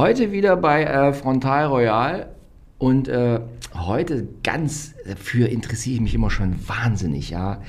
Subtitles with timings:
[0.00, 2.34] Heute wieder bei äh, Frontal Royal
[2.78, 3.38] und äh,
[3.74, 7.60] heute ganz, dafür interessiere ich mich immer schon wahnsinnig, ja.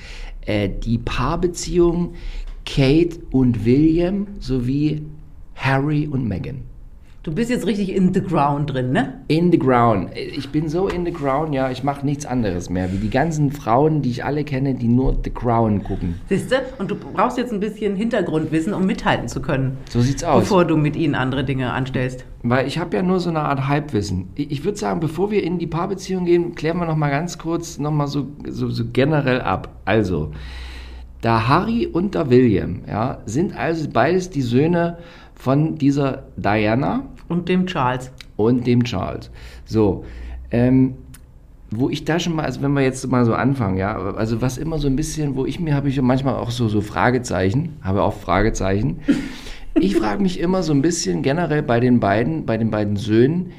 [0.46, 2.14] Äh, die Paarbeziehung
[2.66, 5.06] Kate und William sowie
[5.56, 6.62] Harry und Meghan.
[7.24, 9.22] Du bist jetzt richtig in the ground drin, ne?
[9.28, 10.10] In the ground.
[10.16, 13.52] Ich bin so in the ground, ja, ich mache nichts anderes mehr, wie die ganzen
[13.52, 16.16] Frauen, die ich alle kenne, die nur The Crown gucken.
[16.30, 16.56] Siehst du?
[16.80, 19.78] Und du brauchst jetzt ein bisschen Hintergrundwissen, um mithalten zu können.
[19.88, 20.46] So sieht's aus.
[20.46, 22.26] Bevor du mit ihnen andere Dinge anstellst.
[22.42, 24.30] Weil ich habe ja nur so eine Art Halbwissen.
[24.34, 27.78] Ich, würde sagen, bevor wir in die Paarbeziehung gehen, klären wir noch mal ganz kurz
[27.78, 29.70] noch mal so, so, so generell ab.
[29.86, 30.32] Also,
[31.22, 34.98] da Harry und der William, ja, sind also beides die Söhne
[35.42, 37.04] von dieser Diana.
[37.32, 38.12] Und dem Charles.
[38.36, 39.32] Und dem Charles.
[39.66, 40.04] So,
[40.52, 40.96] ähm,
[41.72, 44.58] wo ich da schon mal, also wenn wir jetzt mal so anfangen, ja, also was
[44.58, 48.04] immer so ein bisschen, wo ich mir habe ich manchmal auch so, so Fragezeichen, habe
[48.04, 49.00] auch Fragezeichen.
[49.76, 53.54] Ich frage mich immer so ein bisschen generell bei den beiden, bei den beiden Söhnen,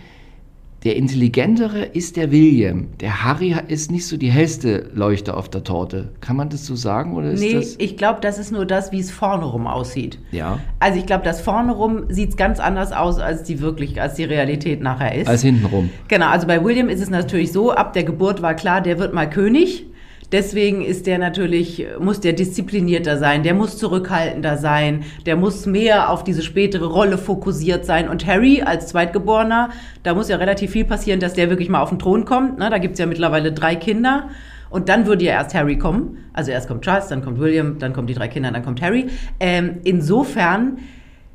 [0.85, 2.89] der intelligentere ist der William.
[3.01, 6.09] Der Harry ist nicht so die hellste Leuchte auf der Torte.
[6.21, 7.77] Kann man das so sagen oder ist nee, das?
[7.79, 10.19] ich glaube, das ist nur das, wie es vorne rum aussieht.
[10.33, 10.59] Ja.
[10.81, 14.15] Also ich glaube, das vorne rum sieht es ganz anders aus, als die wirklich, als
[14.15, 15.29] die Realität nachher ist.
[15.29, 15.91] Als hinten rum.
[16.09, 19.15] Genau, also bei William ist es natürlich so, ab der Geburt war klar, der wird
[19.15, 19.87] mal König.
[20.33, 26.09] Deswegen ist der natürlich, muss der disziplinierter sein, der muss zurückhaltender sein, der muss mehr
[26.09, 28.09] auf diese spätere Rolle fokussiert sein.
[28.09, 29.71] Und Harry als Zweitgeborener,
[30.03, 32.59] da muss ja relativ viel passieren, dass der wirklich mal auf den Thron kommt.
[32.59, 32.71] Ne?
[32.71, 34.31] Da gibt's ja mittlerweile drei Kinder.
[34.71, 36.25] Und dann würde ja erst Harry kommen.
[36.33, 39.09] Also erst kommt Charles, dann kommt William, dann kommen die drei Kinder, dann kommt Harry.
[39.39, 40.79] Ähm, insofern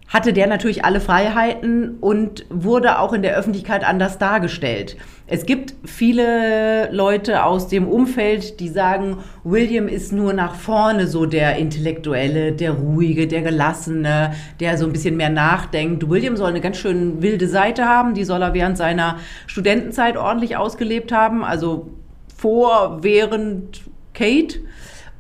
[0.08, 4.96] hatte der natürlich alle Freiheiten und wurde auch in der Öffentlichkeit anders dargestellt.
[5.28, 11.26] Es gibt viele Leute aus dem Umfeld, die sagen, William ist nur nach vorne so
[11.26, 16.10] der Intellektuelle, der Ruhige, der Gelassene, der so ein bisschen mehr nachdenkt.
[16.10, 20.56] William soll eine ganz schön wilde Seite haben, die soll er während seiner Studentenzeit ordentlich
[20.56, 21.90] ausgelebt haben, also
[22.38, 23.82] vor, während
[24.14, 24.60] Kate.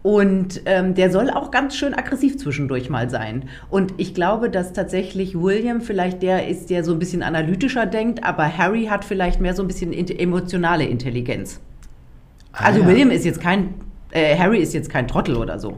[0.07, 3.49] Und ähm, der soll auch ganz schön aggressiv zwischendurch mal sein.
[3.69, 8.23] Und ich glaube, dass tatsächlich William vielleicht der ist, der so ein bisschen analytischer denkt,
[8.23, 11.59] aber Harry hat vielleicht mehr so ein bisschen emotionale Intelligenz.
[12.53, 12.87] Ah, also ja.
[12.87, 13.73] William ist jetzt kein,
[14.11, 15.77] äh, Harry ist jetzt kein Trottel oder so.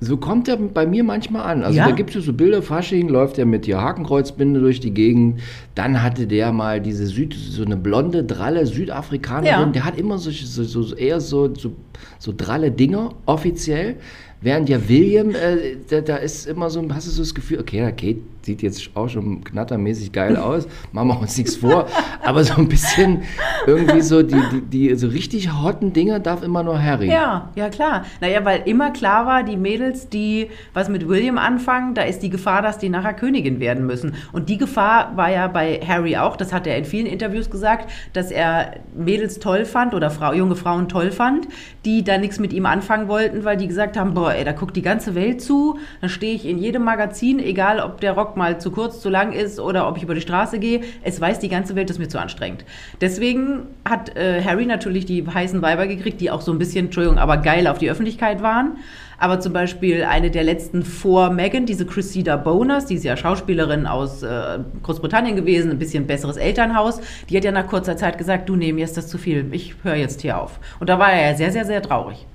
[0.00, 1.62] So kommt er bei mir manchmal an.
[1.62, 1.86] Also Ja?
[1.86, 5.40] da gibt es so Bilder, Fasching, läuft er mit der Hakenkreuzbinde durch die Gegend.
[5.74, 9.66] Dann hatte der mal diese Süd, so eine blonde, dralle Südafrikanerin.
[9.66, 9.66] Ja.
[9.66, 11.72] Der hat immer solche, so, so, eher so, so,
[12.18, 13.96] so dralle Dinger, offiziell.
[14.40, 17.78] Während ja William, äh, da, da ist immer so, hast du so das Gefühl, okay,
[17.78, 21.86] ja, Kate sieht jetzt auch schon knattermäßig geil aus, machen wir uns nichts vor,
[22.22, 23.22] aber so ein bisschen
[23.66, 27.08] irgendwie so, die, die, die so richtig hotten Dinger darf immer nur Harry.
[27.08, 28.04] Ja, ja klar.
[28.20, 32.30] Naja, weil immer klar war, die Mädels, die was mit William anfangen, da ist die
[32.30, 34.14] Gefahr, dass die nachher Königin werden müssen.
[34.32, 37.90] Und die Gefahr war ja bei Harry auch, das hat er in vielen Interviews gesagt,
[38.12, 41.48] dass er Mädels toll fand oder Frau, junge Frauen toll fand,
[41.84, 44.76] die da nichts mit ihm anfangen wollten, weil die gesagt haben, boah, ey, da guckt
[44.76, 48.60] die ganze Welt zu, dann stehe ich in jedem Magazin, egal ob der Rock mal
[48.60, 51.48] zu kurz, zu lang ist oder ob ich über die Straße gehe, es weiß die
[51.48, 52.64] ganze Welt, das ist mir zu anstrengend.
[53.00, 57.18] Deswegen hat äh, Harry natürlich die heißen Weiber gekriegt, die auch so ein bisschen, Entschuldigung,
[57.18, 58.78] aber geil auf die Öffentlichkeit waren.
[59.18, 63.86] Aber zum Beispiel eine der letzten vor Meghan, diese Cressida Boners, die ist ja Schauspielerin
[63.86, 68.48] aus äh, Großbritannien gewesen, ein bisschen besseres Elternhaus, die hat ja nach kurzer Zeit gesagt,
[68.48, 70.58] du nee, mir das zu viel, ich höre jetzt hier auf.
[70.80, 72.26] Und da war er ja sehr, sehr, sehr traurig.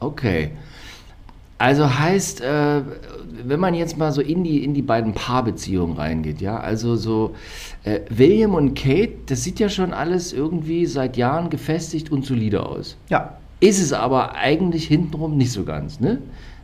[0.00, 0.52] Okay.
[1.58, 2.82] Also heißt, äh,
[3.44, 7.34] wenn man jetzt mal so in die, in die beiden Paarbeziehungen reingeht, ja, also so
[7.84, 12.66] äh, William und Kate, das sieht ja schon alles irgendwie seit Jahren gefestigt und solide
[12.66, 12.96] aus.
[13.08, 13.38] Ja.
[13.60, 16.20] Ist es aber eigentlich hintenrum nicht so ganz, ne?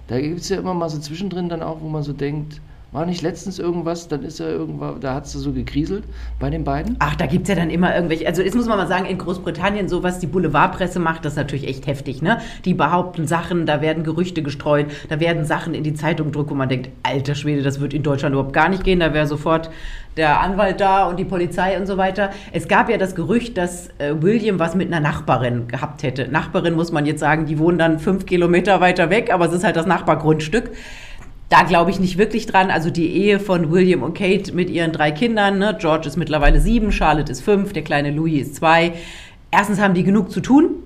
[0.08, 2.60] Da gibt es ja immer mal so zwischendrin dann auch, wo man so denkt,
[2.92, 6.04] war nicht letztens irgendwas, dann ist er irgendwann, da hat es so gekriselt
[6.40, 6.96] bei den beiden?
[6.98, 9.88] Ach, da gibt's ja dann immer irgendwelche, also jetzt muss man mal sagen, in Großbritannien,
[9.88, 12.40] so was die Boulevardpresse macht, das ist natürlich echt heftig, ne?
[12.64, 16.54] Die behaupten Sachen, da werden Gerüchte gestreut, da werden Sachen in die Zeitung gedruckt, wo
[16.54, 19.70] man denkt, alter Schwede, das wird in Deutschland überhaupt gar nicht gehen, da wäre sofort
[20.16, 22.30] der Anwalt da und die Polizei und so weiter.
[22.52, 26.26] Es gab ja das Gerücht, dass äh, William was mit einer Nachbarin gehabt hätte.
[26.26, 29.62] Nachbarin muss man jetzt sagen, die wohnen dann fünf Kilometer weiter weg, aber es ist
[29.62, 30.72] halt das Nachbargrundstück.
[31.50, 32.70] Da glaube ich nicht wirklich dran.
[32.70, 35.58] Also die Ehe von William und Kate mit ihren drei Kindern.
[35.58, 35.76] Ne?
[35.78, 38.92] George ist mittlerweile sieben, Charlotte ist fünf, der kleine Louis ist zwei.
[39.50, 40.76] Erstens haben die genug zu tun.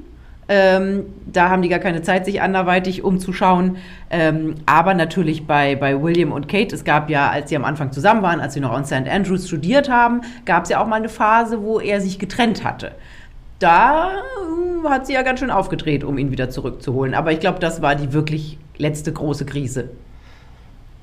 [0.49, 3.77] Ähm, da haben die gar keine Zeit, sich anderweitig umzuschauen.
[4.11, 7.93] Ähm, aber natürlich bei, bei William und Kate, es gab ja, als sie am Anfang
[7.93, 9.07] zusammen waren, als sie noch an St.
[9.09, 12.93] Andrews studiert haben, gab es ja auch mal eine Phase, wo er sich getrennt hatte.
[13.59, 17.15] Da äh, hat sie ja ganz schön aufgedreht, um ihn wieder zurückzuholen.
[17.15, 19.91] Aber ich glaube, das war die wirklich letzte große Krise.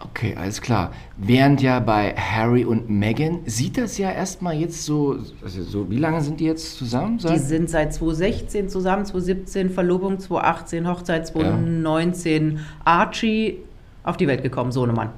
[0.04, 0.92] Okay, alles klar.
[1.18, 5.98] Während ja bei Harry und Meghan sieht das ja erstmal jetzt so, also so, wie
[5.98, 7.18] lange sind die jetzt zusammen?
[7.20, 13.60] Die sind seit 2016 zusammen, 2017 Verlobung, 2018 Hochzeit, 2019 Archie
[14.04, 15.10] auf die Welt gekommen, Sohnemann.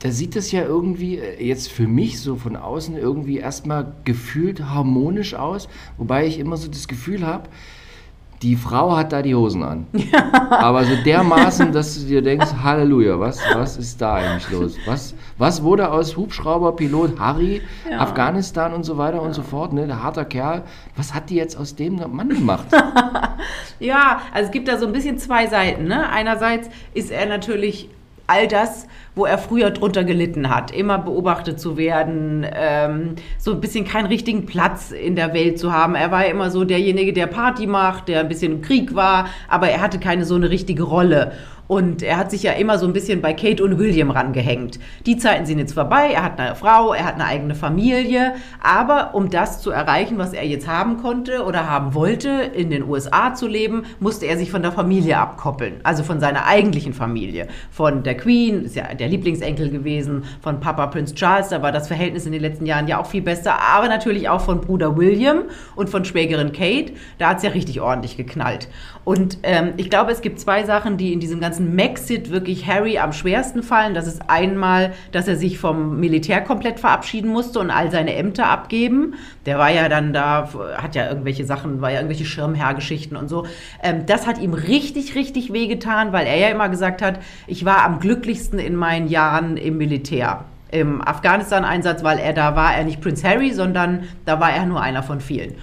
[0.00, 4.64] da sieht das ja irgendwie äh, jetzt für mich so von außen irgendwie erstmal gefühlt
[4.64, 7.48] harmonisch aus, wobei ich immer so das Gefühl habe,
[8.42, 9.86] die Frau hat da die Hosen an.
[10.50, 14.76] Aber so dermaßen, dass du dir denkst, Halleluja, was, was ist da eigentlich los?
[14.86, 17.98] Was, was wurde aus Hubschrauberpilot Harry, Ja.
[17.98, 20.62] Afghanistan und so weiter und so fort, ne, der harter Kerl,
[20.96, 22.66] was hat die jetzt aus dem Mann gemacht?
[23.80, 25.84] Ja, also es gibt da so ein bisschen zwei Seiten.
[25.84, 26.08] Ne?
[26.10, 27.88] Einerseits ist er natürlich
[28.28, 33.60] all das, wo er früher drunter gelitten hat, immer beobachtet zu werden, ähm, so ein
[33.60, 35.94] bisschen keinen richtigen Platz in der Welt zu haben.
[35.94, 39.28] Er war ja immer so derjenige, der Party macht, der ein bisschen im Krieg war,
[39.48, 41.32] aber er hatte keine so eine richtige Rolle.
[41.68, 44.80] Und er hat sich ja immer so ein bisschen bei Kate und William rangehängt.
[45.04, 48.34] Die Zeiten sind jetzt vorbei, er hat eine Frau, er hat eine eigene Familie.
[48.62, 52.88] Aber um das zu erreichen, was er jetzt haben konnte oder haben wollte, in den
[52.88, 55.74] USA zu leben, musste er sich von der Familie abkoppeln.
[55.82, 57.48] Also von seiner eigentlichen Familie.
[57.70, 61.86] Von der Queen, ist ja der Lieblingsenkel gewesen, von Papa Prince Charles, da war das
[61.86, 63.60] Verhältnis in den letzten Jahren ja auch viel besser.
[63.60, 65.42] Aber natürlich auch von Bruder William
[65.76, 66.94] und von Schwägerin Kate.
[67.18, 68.68] Da hat es ja richtig ordentlich geknallt.
[69.04, 72.98] Und ähm, ich glaube, es gibt zwei Sachen, die in diesem ganzen Maxit wirklich Harry
[72.98, 73.94] am schwersten fallen.
[73.94, 78.46] Das ist einmal, dass er sich vom Militär komplett verabschieden musste und all seine Ämter
[78.46, 79.14] abgeben.
[79.46, 83.46] Der war ja dann da, hat ja irgendwelche Sachen, war ja irgendwelche Schirmherrgeschichten und so.
[83.82, 87.84] Ähm, das hat ihm richtig, richtig wehgetan, weil er ja immer gesagt hat, ich war
[87.84, 90.44] am glücklichsten in meinen Jahren im Militär.
[90.70, 94.82] Im Afghanistan-Einsatz, weil er da war er nicht Prince Harry, sondern da war er nur
[94.82, 95.54] einer von vielen.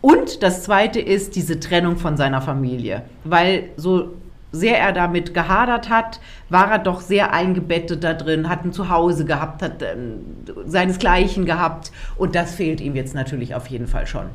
[0.00, 4.14] Und das Zweite ist diese Trennung von seiner Familie, weil so
[4.52, 9.24] sehr er damit gehadert hat, war er doch sehr eingebettet da drin, hat ein Zuhause
[9.24, 10.20] gehabt, hat ähm,
[10.66, 14.26] seinesgleichen gehabt und das fehlt ihm jetzt natürlich auf jeden Fall schon.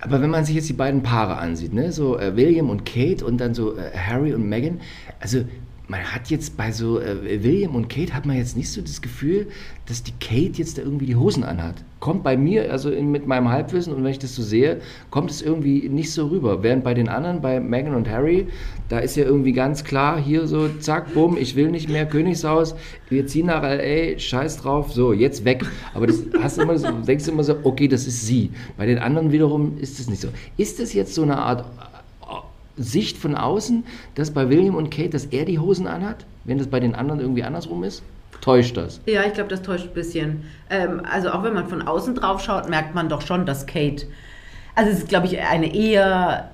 [0.00, 3.24] Aber wenn man sich jetzt die beiden Paare ansieht, ne, so äh, William und Kate
[3.24, 4.80] und dann so äh, Harry und Meghan,
[5.20, 5.44] also
[5.88, 9.00] man hat jetzt bei so äh, William und Kate hat man jetzt nicht so das
[9.00, 9.46] Gefühl,
[9.86, 11.76] dass die Kate jetzt da irgendwie die Hosen anhat.
[12.00, 14.80] Kommt bei mir, also in, mit meinem Halbwissen und wenn ich das so sehe,
[15.10, 16.62] kommt es irgendwie nicht so rüber.
[16.62, 18.48] Während bei den anderen, bei Meghan und Harry,
[18.88, 22.74] da ist ja irgendwie ganz klar, hier so, zack, bumm, ich will nicht mehr Königshaus,
[23.08, 25.64] wir ziehen nach L.A., scheiß drauf, so, jetzt weg.
[25.94, 28.50] Aber das hast immer so, denkst du immer so, okay, das ist sie.
[28.76, 30.28] Bei den anderen wiederum ist es nicht so.
[30.56, 31.64] Ist das jetzt so eine Art
[32.76, 33.84] Sicht von außen,
[34.14, 37.20] dass bei William und Kate, dass er die Hosen anhat, wenn das bei den anderen
[37.20, 38.02] irgendwie andersrum ist?
[38.40, 39.00] Täuscht das?
[39.06, 40.44] Ja, ich glaube, das täuscht ein bisschen.
[40.70, 44.06] Ähm, also auch wenn man von außen drauf schaut, merkt man doch schon, dass Kate,
[44.74, 46.50] also es ist, glaube ich, eine eher,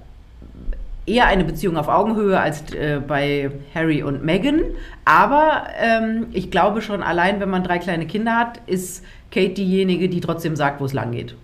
[1.07, 4.61] eher eine Beziehung auf Augenhöhe als äh, bei Harry und Meghan.
[5.05, 10.09] Aber ähm, ich glaube schon, allein wenn man drei kleine Kinder hat, ist Kate diejenige,
[10.09, 11.35] die trotzdem sagt, wo es lang geht.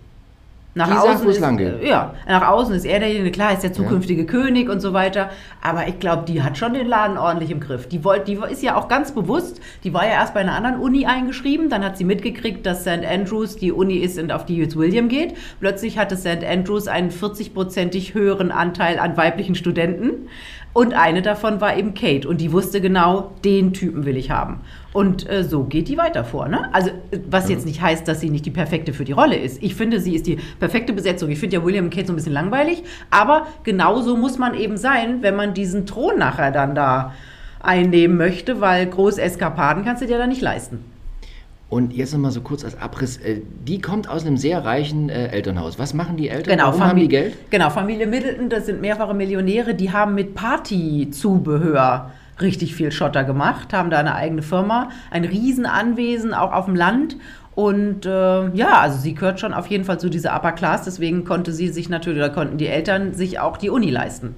[0.79, 1.83] Nach Die sagt, außen wo es ist, lang geht.
[1.83, 5.29] Ja, nach außen ist er derjenige, klar ist der zukünftige König und so weiter,
[5.61, 7.89] aber ich glaube, die hat schon den Laden ordentlich im Griff.
[7.89, 10.79] Die, wollt, die ist ja auch ganz bewusst, die war ja erst bei einer anderen
[10.79, 13.03] Uni eingeschrieben, dann hat sie mitgekriegt, dass St.
[13.05, 15.33] Andrews die Uni ist und auf die jetzt William geht.
[15.59, 16.45] Plötzlich hatte St.
[16.49, 20.29] Andrews einen 40-prozentig höheren Anteil an weiblichen Studenten
[20.73, 24.61] und eine davon war eben Kate und die wusste genau, den Typen will ich haben.
[24.93, 26.47] Und äh, so geht die weiter vor.
[26.47, 26.69] Ne?
[26.73, 26.91] Also,
[27.29, 29.61] was jetzt nicht heißt, dass sie nicht die perfekte für die Rolle ist.
[29.63, 31.29] Ich finde, sie ist die perfekte Besetzung.
[31.29, 34.77] Ich finde ja William und Kate so ein bisschen langweilig, aber genauso muss man eben
[34.77, 37.13] sein, wenn man diesen Thron nachher dann da
[37.59, 40.85] einnehmen möchte, weil große Eskapaden kannst du dir da nicht leisten.
[41.69, 43.17] Und jetzt nochmal so kurz als Abriss.
[43.17, 45.77] äh, Die kommt aus einem sehr reichen äh, Elternhaus.
[45.77, 46.57] Was machen die Eltern?
[46.57, 47.35] Genau, Warum haben die Geld?
[47.51, 52.11] Genau, Familie Middleton, das sind mehrfache Millionäre, die haben mit Partyzubehör
[52.41, 57.17] richtig viel Schotter gemacht, haben da eine eigene Firma, ein Riesenanwesen auch auf dem Land.
[57.53, 58.09] Und äh,
[58.55, 61.67] ja, also sie gehört schon auf jeden Fall zu dieser Upper Class, deswegen konnte sie
[61.67, 64.35] sich natürlich, oder konnten die Eltern sich auch die Uni leisten.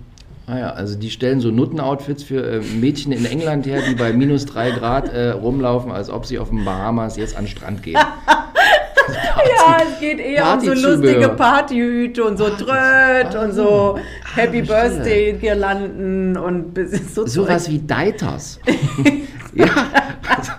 [0.51, 4.11] Ah ja, also die stellen so Nutten-Outfits für äh, Mädchen in England her, die bei
[4.11, 7.83] minus drei Grad äh, rumlaufen, als ob sie auf den Bahamas jetzt an den Strand
[7.83, 7.97] gehen.
[9.07, 13.97] Ja, es geht eher um so lustige Partyhüte und so Tröd und so
[14.35, 14.99] Happy verstehe.
[14.99, 16.79] Birthday Girlanden und
[17.13, 18.59] so Sowas wie Deiters.
[19.53, 19.65] ja,
[20.29, 20.51] also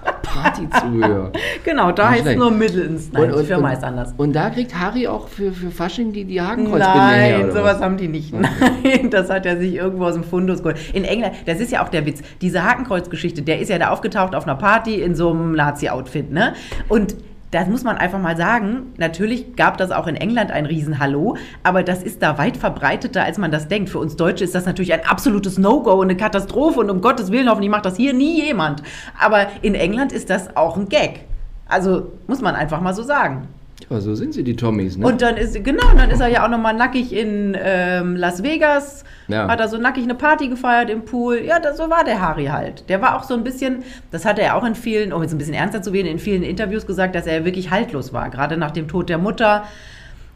[0.42, 1.32] Partyzubehör.
[1.64, 3.10] Genau, da heißt es nur Middletons.
[3.12, 4.14] Nein, die Firma ist anders.
[4.16, 7.38] Und da kriegt Harry auch für, für Fasching die, die Hakenkreuzbinde her.
[7.38, 7.82] Nein, oder sowas was?
[7.82, 8.32] haben die nicht.
[8.32, 10.78] Nein, das hat er sich irgendwo aus dem Fundus geholt.
[10.92, 12.22] In England, das ist ja auch der Witz.
[12.40, 16.54] Diese Hakenkreuz-Geschichte, der ist ja da aufgetaucht auf einer Party in so einem Nazi-Outfit, ne?
[16.88, 17.14] Und
[17.52, 18.94] das muss man einfach mal sagen.
[18.96, 23.36] Natürlich gab das auch in England ein Riesenhallo, aber das ist da weit verbreiteter, als
[23.36, 23.90] man das denkt.
[23.90, 27.30] Für uns Deutsche ist das natürlich ein absolutes No-Go und eine Katastrophe und um Gottes
[27.30, 28.82] Willen, hoffentlich macht das hier nie jemand.
[29.20, 31.26] Aber in England ist das auch ein Gag.
[31.68, 33.48] Also muss man einfach mal so sagen.
[33.90, 35.06] Ja, so sind sie, die Tommys, ne?
[35.06, 39.04] Und dann ist, genau, dann ist er ja auch nochmal nackig in ähm, Las Vegas.
[39.28, 39.48] Ja.
[39.48, 41.40] Hat er so nackig eine Party gefeiert im Pool.
[41.44, 42.88] Ja, das, so war der Harry halt.
[42.88, 45.38] Der war auch so ein bisschen, das hat er auch in vielen, um jetzt ein
[45.38, 48.30] bisschen ernster zu werden, in vielen Interviews gesagt, dass er wirklich haltlos war.
[48.30, 49.64] Gerade nach dem Tod der Mutter.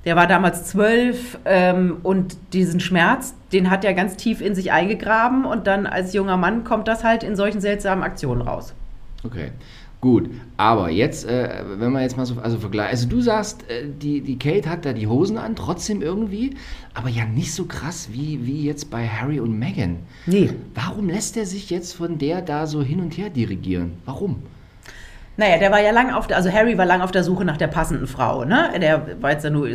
[0.05, 4.71] Der war damals zwölf ähm, und diesen Schmerz, den hat er ganz tief in sich
[4.71, 8.73] eingegraben und dann als junger Mann kommt das halt in solchen seltsamen Aktionen raus.
[9.25, 9.51] Okay.
[10.01, 13.89] Gut, aber jetzt, äh, wenn man jetzt mal so, also vergleicht, also du sagst, äh,
[13.89, 16.55] die, die Kate hat da die Hosen an, trotzdem irgendwie,
[16.93, 19.97] aber ja nicht so krass wie, wie jetzt bei Harry und Meghan.
[20.27, 20.51] Nee.
[20.75, 23.93] Warum lässt er sich jetzt von der da so hin und her dirigieren?
[24.05, 24.43] Warum?
[25.39, 27.59] Naja, der war ja lang auf der, also Harry war lang auf der Suche nach
[27.59, 28.71] der passenden Frau, ne?
[28.81, 29.69] Der war jetzt ja nur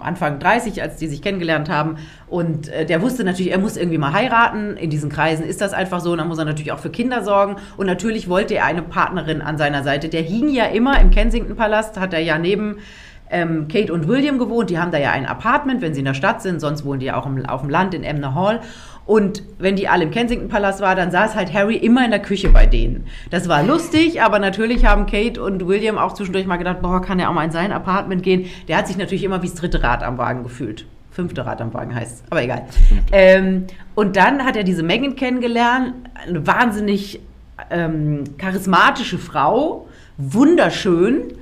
[0.00, 1.98] Anfang 30, als die sich kennengelernt haben.
[2.26, 4.76] Und äh, der wusste natürlich, er muss irgendwie mal heiraten.
[4.76, 6.12] In diesen Kreisen ist das einfach so.
[6.12, 7.56] Und dann muss er natürlich auch für Kinder sorgen.
[7.76, 10.08] Und natürlich wollte er eine Partnerin an seiner Seite.
[10.08, 12.78] Der hing ja immer im Kensington-Palast, hat er ja neben
[13.30, 14.70] ähm, Kate und William gewohnt.
[14.70, 16.60] Die haben da ja ein Apartment, wenn sie in der Stadt sind.
[16.60, 18.60] Sonst wohnen die ja auch im, auf dem Land in Emner Hall.
[19.06, 22.48] Und wenn die alle im Kensington-Palast war, dann saß halt Harry immer in der Küche
[22.48, 23.06] bei denen.
[23.30, 27.20] Das war lustig, aber natürlich haben Kate und William auch zwischendurch mal gedacht, boah, kann
[27.20, 28.46] er auch mal in sein Apartment gehen.
[28.66, 30.86] Der hat sich natürlich immer wie das dritte Rad am Wagen gefühlt.
[31.12, 32.66] Fünfte Rad am Wagen heißt aber egal.
[33.12, 35.94] Ähm, und dann hat er diese Megan kennengelernt,
[36.26, 37.20] eine wahnsinnig
[37.70, 41.32] ähm, charismatische Frau, wunderschön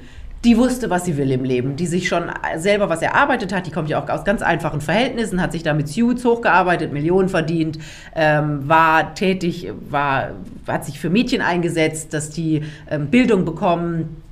[0.44, 3.70] die wusste, was sie will im Leben, die sich schon selber was erarbeitet hat, die
[3.70, 7.78] kommt ja auch aus ganz einfachen Verhältnissen, hat sich da mit Suits hochgearbeitet, Millionen verdient,
[8.14, 10.32] ähm, war tätig, war,
[10.66, 14.22] hat sich für Mädchen eingesetzt, dass die ähm, Bildung bekommen,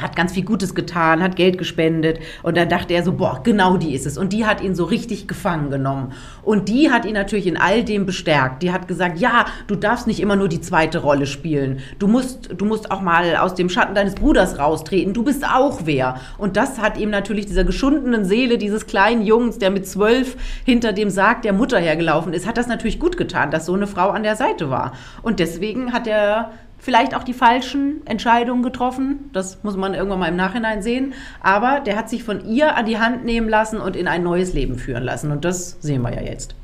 [0.00, 3.76] hat ganz viel Gutes getan, hat Geld gespendet und dann dachte er so, boah, genau
[3.76, 4.16] die ist es.
[4.16, 6.12] Und die hat ihn so richtig gefangen genommen.
[6.42, 8.62] Und die hat ihn natürlich in all dem bestärkt.
[8.62, 11.80] Die hat gesagt, ja, du darfst nicht immer nur die zweite Rolle spielen.
[11.98, 15.12] Du musst, du musst auch mal aus dem Schatten deines Bruders raustreten.
[15.12, 16.16] Du bist auch wer.
[16.38, 20.94] Und das hat ihm natürlich dieser geschundenen Seele dieses kleinen Jungs, der mit zwölf hinter
[20.94, 24.08] dem Sarg der Mutter hergelaufen ist, hat das natürlich gut getan, dass so eine Frau
[24.08, 24.92] an der Seite war.
[25.20, 29.30] Und deswegen hat er vielleicht auch die falschen Entscheidungen getroffen.
[29.32, 31.14] Das muss man irgendwann mal im Nachhinein sehen.
[31.40, 34.52] Aber der hat sich von ihr an die Hand nehmen lassen und in ein neues
[34.52, 35.30] Leben führen lassen.
[35.30, 36.56] Und das sehen wir ja jetzt.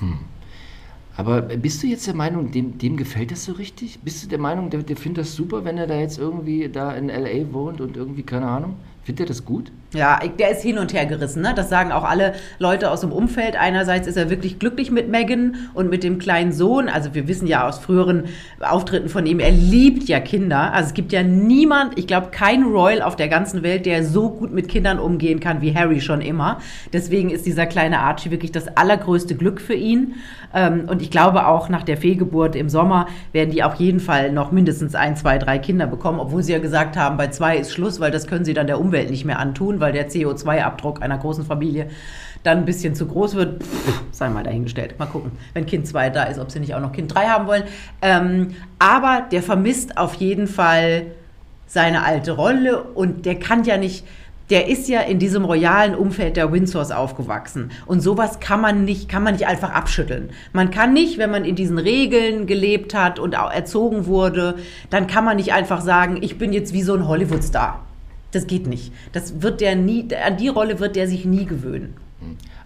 [0.00, 0.18] Hm.
[1.18, 4.00] Aber bist du jetzt der Meinung, dem, dem gefällt das so richtig?
[4.00, 6.92] Bist du der Meinung, der, der findet das super, wenn er da jetzt irgendwie da
[6.92, 7.52] in L.A.
[7.52, 8.76] wohnt und irgendwie, keine Ahnung?
[9.06, 9.70] Findet er das gut?
[9.94, 11.40] Ja, der ist hin und her gerissen.
[11.40, 11.52] Ne?
[11.54, 13.54] Das sagen auch alle Leute aus dem Umfeld.
[13.54, 16.88] Einerseits ist er wirklich glücklich mit Megan und mit dem kleinen Sohn.
[16.88, 18.24] Also wir wissen ja aus früheren
[18.58, 20.72] Auftritten von ihm, er liebt ja Kinder.
[20.72, 24.28] Also es gibt ja niemand, ich glaube kein Royal auf der ganzen Welt, der so
[24.28, 26.58] gut mit Kindern umgehen kann wie Harry schon immer.
[26.92, 30.16] Deswegen ist dieser kleine Archie wirklich das allergrößte Glück für ihn.
[30.52, 34.32] Ähm, und ich glaube auch nach der Fehlgeburt im Sommer werden die auf jeden Fall
[34.32, 37.72] noch mindestens ein, zwei, drei Kinder bekommen, obwohl sie ja gesagt haben, bei zwei ist
[37.72, 41.02] Schluss, weil das können sie dann der Umwelt Umwelt nicht mehr antun, weil der CO2-Abdruck
[41.02, 41.88] einer großen Familie
[42.44, 44.98] dann ein bisschen zu groß wird, pff, sei mal dahingestellt.
[44.98, 47.46] Mal gucken, wenn Kind 2 da ist, ob sie nicht auch noch Kind 3 haben
[47.46, 47.64] wollen.
[48.00, 51.08] Ähm, aber der vermisst auf jeden Fall
[51.66, 54.06] seine alte Rolle und der kann ja nicht,
[54.48, 57.72] der ist ja in diesem royalen Umfeld der Windsors aufgewachsen.
[57.84, 60.30] Und sowas kann man nicht, kann man nicht einfach abschütteln.
[60.54, 64.54] Man kann nicht, wenn man in diesen Regeln gelebt hat und erzogen wurde,
[64.88, 67.82] dann kann man nicht einfach sagen, ich bin jetzt wie so ein Hollywood-Star.
[68.32, 68.92] Das geht nicht.
[69.12, 71.94] Das wird der nie, an die Rolle wird der sich nie gewöhnen.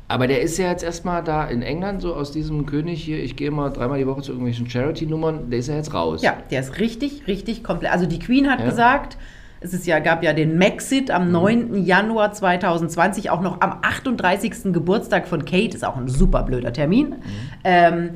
[0.09, 3.37] Aber der ist ja jetzt erstmal da in England, so aus diesem König hier, ich
[3.37, 6.23] gehe mal dreimal die Woche zu irgendwelchen Charity-Nummern, der ist ja jetzt raus.
[6.23, 7.93] Ja, der ist richtig, richtig komplett.
[7.93, 8.67] Also die Queen hat ja.
[8.67, 9.17] gesagt,
[9.61, 11.71] es ist ja, gab ja den Maxit am 9.
[11.71, 11.85] Mhm.
[11.85, 14.73] Januar 2020, auch noch am 38.
[14.73, 17.11] Geburtstag von Kate, ist auch ein super blöder Termin.
[17.11, 17.15] Mhm.
[17.63, 18.11] Ähm,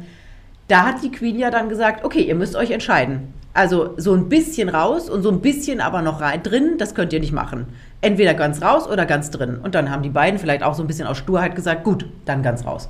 [0.66, 3.34] da hat die Queen ja dann gesagt, okay, ihr müsst euch entscheiden.
[3.54, 7.12] Also so ein bisschen raus und so ein bisschen aber noch rein drin, das könnt
[7.12, 7.66] ihr nicht machen.
[8.00, 9.58] Entweder ganz raus oder ganz drin.
[9.62, 12.42] Und dann haben die beiden vielleicht auch so ein bisschen aus Sturheit gesagt, gut, dann
[12.42, 12.88] ganz raus.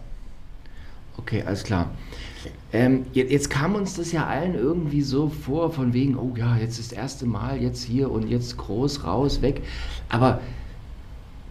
[1.18, 1.90] Okay, alles klar.
[2.72, 6.56] Ähm, jetzt, jetzt, kam uns das ja allen irgendwie so vor, von wegen, oh ja,
[6.56, 9.62] jetzt ist das erste Mal, jetzt hier und jetzt groß, raus, weg.
[10.08, 10.40] Aber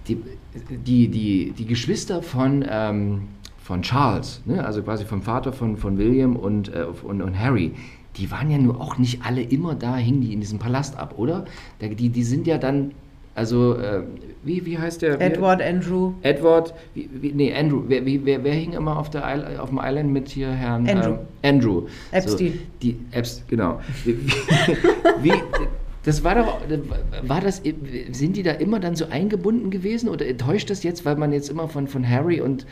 [0.07, 0.21] die,
[0.69, 3.27] die, die, die Geschwister von, ähm,
[3.63, 4.65] von Charles, ne?
[4.65, 7.73] also quasi vom Vater von, von William und, äh, und, und Harry,
[8.17, 11.15] die waren ja nur auch nicht alle immer da, hingen die in diesem Palast ab,
[11.17, 11.45] oder?
[11.81, 12.91] Die, die sind ja dann,
[13.35, 14.03] also, äh,
[14.43, 15.19] wie, wie heißt der?
[15.19, 16.13] Edward wie, Andrew.
[16.21, 17.83] Edward, wie, wie, nee, Andrew.
[17.87, 20.87] Wer, wer, wer hing immer auf, der Isle, auf dem Island mit hier Herrn?
[20.87, 21.17] Andrew.
[21.41, 21.83] Ähm, Andrew.
[22.11, 22.37] Epstein.
[22.37, 23.79] So, die, Epstein, genau.
[25.21, 25.33] wie,
[26.03, 26.59] Das war doch,
[27.21, 27.61] war das,
[28.11, 31.49] sind die da immer dann so eingebunden gewesen oder täuscht das jetzt, weil man jetzt
[31.49, 32.65] immer von, von Harry und,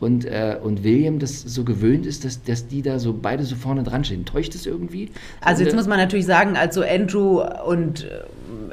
[0.00, 3.56] und, äh, und William das so gewöhnt ist, dass, dass die da so beide so
[3.56, 4.24] vorne dran stehen?
[4.24, 5.10] Täuscht das irgendwie?
[5.40, 8.22] Also jetzt muss man natürlich sagen, also Andrew und äh,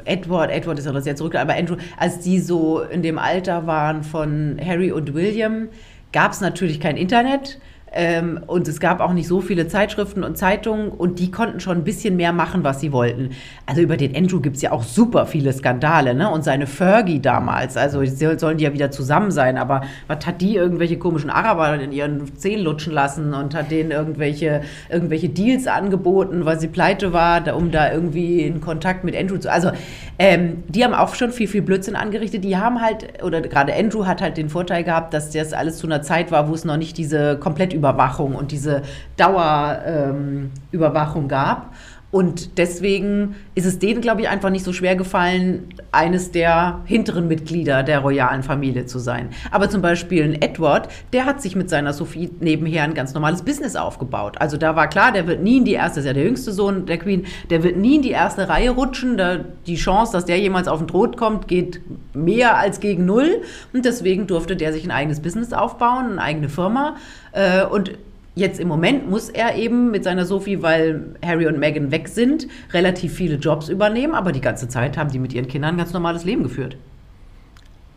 [0.04, 3.66] Edward, Edward ist ja das jetzt zurück, aber Andrew, als die so in dem Alter
[3.66, 5.68] waren von Harry und William,
[6.12, 7.58] gab es natürlich kein Internet.
[7.94, 11.78] Ähm, und es gab auch nicht so viele Zeitschriften und Zeitungen und die konnten schon
[11.78, 13.30] ein bisschen mehr machen, was sie wollten.
[13.66, 16.30] Also über den Andrew gibt es ja auch super viele Skandale, ne?
[16.30, 20.56] Und seine Fergie damals, also sollen die ja wieder zusammen sein, aber was hat die
[20.56, 26.44] irgendwelche komischen Araber in ihren Zehen lutschen lassen und hat denen irgendwelche, irgendwelche Deals angeboten,
[26.44, 29.50] weil sie pleite war, um da irgendwie in Kontakt mit Andrew zu.
[29.50, 29.70] Also
[30.18, 32.44] ähm, die haben auch schon viel, viel Blödsinn angerichtet.
[32.44, 35.86] Die haben halt, oder gerade Andrew hat halt den Vorteil gehabt, dass das alles zu
[35.86, 38.82] einer Zeit war, wo es noch nicht diese komplett Überwachung und diese
[39.16, 41.74] Dauerüberwachung ähm, gab.
[42.12, 47.26] Und deswegen ist es denen, glaube ich, einfach nicht so schwer gefallen, eines der hinteren
[47.26, 49.30] Mitglieder der royalen Familie zu sein.
[49.50, 53.40] Aber zum Beispiel ein Edward, der hat sich mit seiner Sophie nebenher ein ganz normales
[53.40, 54.36] Business aufgebaut.
[54.40, 56.84] Also da war klar, der wird nie in die erste, ist ja der jüngste Sohn
[56.84, 59.16] der Queen, der wird nie in die erste Reihe rutschen.
[59.16, 61.80] Da, die Chance, dass der jemals auf den Thron kommt, geht
[62.12, 63.40] mehr als gegen null.
[63.72, 66.96] Und deswegen durfte der sich ein eigenes Business aufbauen, eine eigene Firma.
[67.32, 67.92] Äh, und
[68.34, 72.48] Jetzt im Moment muss er eben mit seiner Sophie, weil Harry und Meghan weg sind,
[72.72, 75.92] relativ viele Jobs übernehmen, aber die ganze Zeit haben die mit ihren Kindern ein ganz
[75.92, 76.78] normales Leben geführt.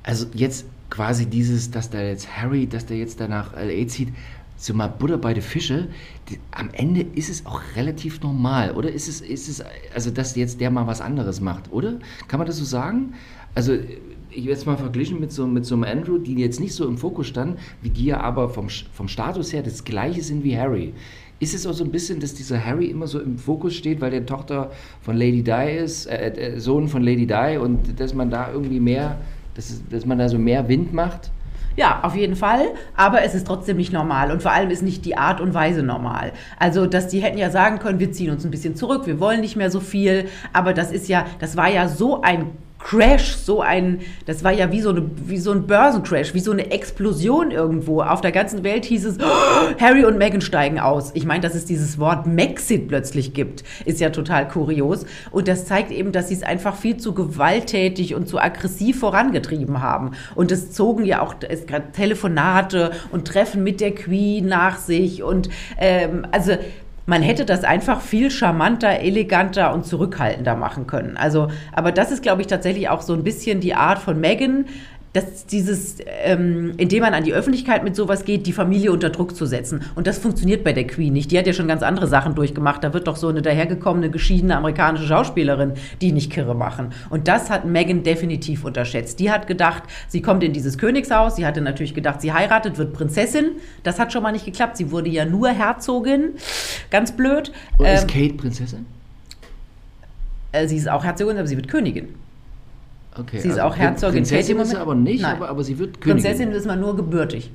[0.03, 4.09] Also jetzt quasi dieses, dass da jetzt Harry, dass der jetzt danach LA zieht,
[4.57, 5.87] so mal Butter bei den Fische,
[6.29, 8.91] die, am Ende ist es auch relativ normal, oder?
[8.91, 9.63] Ist es, ist es,
[9.93, 11.99] also dass jetzt der mal was anderes macht, oder?
[12.27, 13.13] Kann man das so sagen?
[13.53, 13.77] Also
[14.35, 17.27] jetzt mal verglichen mit so, mit so einem Andrew, die jetzt nicht so im Fokus
[17.27, 20.93] standen, wie die ja aber vom, vom Status her das gleiche sind wie Harry.
[21.39, 24.11] Ist es auch so ein bisschen, dass dieser Harry immer so im Fokus steht, weil
[24.11, 28.29] der Tochter von Lady Di ist, äh, äh, Sohn von Lady Di und dass man
[28.29, 29.17] da irgendwie mehr,
[29.53, 31.31] dass, dass man da so mehr Wind macht?
[31.77, 32.67] Ja, auf jeden Fall.
[32.95, 34.31] Aber es ist trotzdem nicht normal.
[34.31, 36.31] Und vor allem ist nicht die Art und Weise normal.
[36.57, 39.41] Also, dass die hätten ja sagen können, wir ziehen uns ein bisschen zurück, wir wollen
[39.41, 40.29] nicht mehr so viel.
[40.53, 42.51] Aber das ist ja, das war ja so ein
[42.85, 46.51] Crash, so ein, das war ja wie so, eine, wie so ein Börsencrash, wie so
[46.51, 48.03] eine Explosion irgendwo.
[48.03, 51.09] Auf der ganzen Welt hieß es, oh, Harry und Meghan steigen aus.
[51.15, 55.07] Ich meine, dass es dieses Wort Maxit plötzlich gibt, ist ja total kurios.
[55.31, 59.81] Und das zeigt eben, dass sie es einfach viel zu gewalttätig und zu aggressiv vorangetrieben
[59.81, 60.11] haben.
[60.35, 65.23] Und es zogen ja auch es Telefonate und Treffen mit der Queen nach sich.
[65.23, 66.51] Und ähm, also
[67.05, 71.17] man hätte das einfach viel charmanter, eleganter und zurückhaltender machen können.
[71.17, 74.65] Also, aber das ist, glaube ich, tatsächlich auch so ein bisschen die Art von Megan,
[75.15, 79.33] dass dieses, ähm, indem man an die Öffentlichkeit mit sowas geht, die Familie unter Druck
[79.33, 79.81] zu setzen.
[79.95, 81.31] Und das funktioniert bei der Queen nicht.
[81.31, 82.83] Die hat ja schon ganz andere Sachen durchgemacht.
[82.83, 86.89] Da wird doch so eine dahergekommene, geschiedene amerikanische Schauspielerin, die nicht kirre machen.
[87.09, 89.21] Und das hat Meghan definitiv unterschätzt.
[89.21, 91.37] Die hat gedacht, sie kommt in dieses Königshaus.
[91.37, 93.51] Sie hatte natürlich gedacht, sie heiratet, wird Prinzessin.
[93.83, 94.75] Das hat schon mal nicht geklappt.
[94.75, 96.31] Sie wurde ja nur Herzogin.
[96.91, 97.53] Ganz blöd.
[97.77, 98.85] Und ähm, ist Kate Prinzessin?
[100.51, 102.09] Äh, sie ist auch Herzogin, aber sie wird Königin.
[103.17, 104.23] Okay, sie ist also auch Herzogin.
[104.23, 106.23] Prinzessin ist sie aber nicht, aber, aber, sie wird Königin.
[106.23, 107.51] Prinzessin ist man nur gebürtig.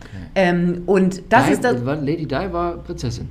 [0.00, 0.22] Okay.
[0.34, 1.82] Ähm, und das Di, ist das.
[1.82, 3.28] Lady Di war Prinzessin.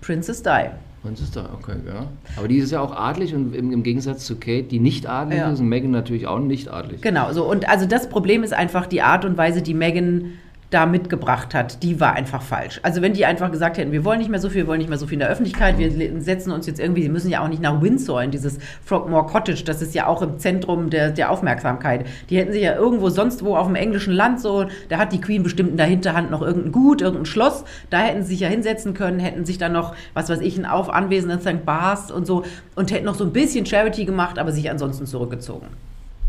[0.00, 0.70] Princess Di.
[1.02, 2.06] Princess Di, okay, ja.
[2.36, 5.38] Aber die ist ja auch adlig und im, im Gegensatz zu Kate, die nicht adlig
[5.38, 5.50] ja.
[5.50, 7.00] ist, und Meghan natürlich auch nicht adlig.
[7.02, 7.48] Genau, so.
[7.48, 10.32] Und also das Problem ist einfach die Art und Weise, die Meghan
[10.70, 12.80] da mitgebracht hat, die war einfach falsch.
[12.82, 14.88] Also wenn die einfach gesagt hätten, wir wollen nicht mehr so viel, wir wollen nicht
[14.88, 17.48] mehr so viel in der Öffentlichkeit, wir setzen uns jetzt irgendwie, sie müssen ja auch
[17.48, 21.30] nicht nach Windsor in dieses Frogmore Cottage, das ist ja auch im Zentrum der, der
[21.30, 22.06] Aufmerksamkeit.
[22.30, 25.20] Die hätten sich ja irgendwo sonst wo auf dem englischen Land so, da hat die
[25.20, 28.48] Queen bestimmt in der Hinterhand noch irgendein Gut, irgendein Schloss, da hätten sie sich ja
[28.48, 31.64] hinsetzen können, hätten sich dann noch, was weiß ich, ein Auf Anwesen in St.
[31.64, 35.68] Bars und so und hätten noch so ein bisschen Charity gemacht, aber sich ansonsten zurückgezogen.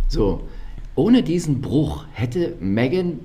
[0.08, 0.42] So,
[0.96, 3.20] ohne diesen Bruch hätte Megan,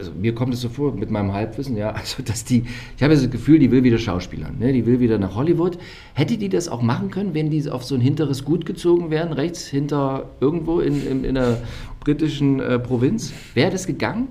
[0.00, 2.64] also mir kommt es so vor mit meinem Halbwissen, ja, also dass die,
[2.96, 4.72] ich habe das Gefühl, die will wieder Schauspielern, ne?
[4.72, 5.78] die will wieder nach Hollywood.
[6.14, 9.32] Hätte die das auch machen können, wenn die auf so ein hinteres Gut gezogen wären,
[9.32, 11.58] rechts hinter irgendwo in, in, in einer
[12.00, 13.32] britischen äh, Provinz?
[13.54, 14.28] Wäre das gegangen?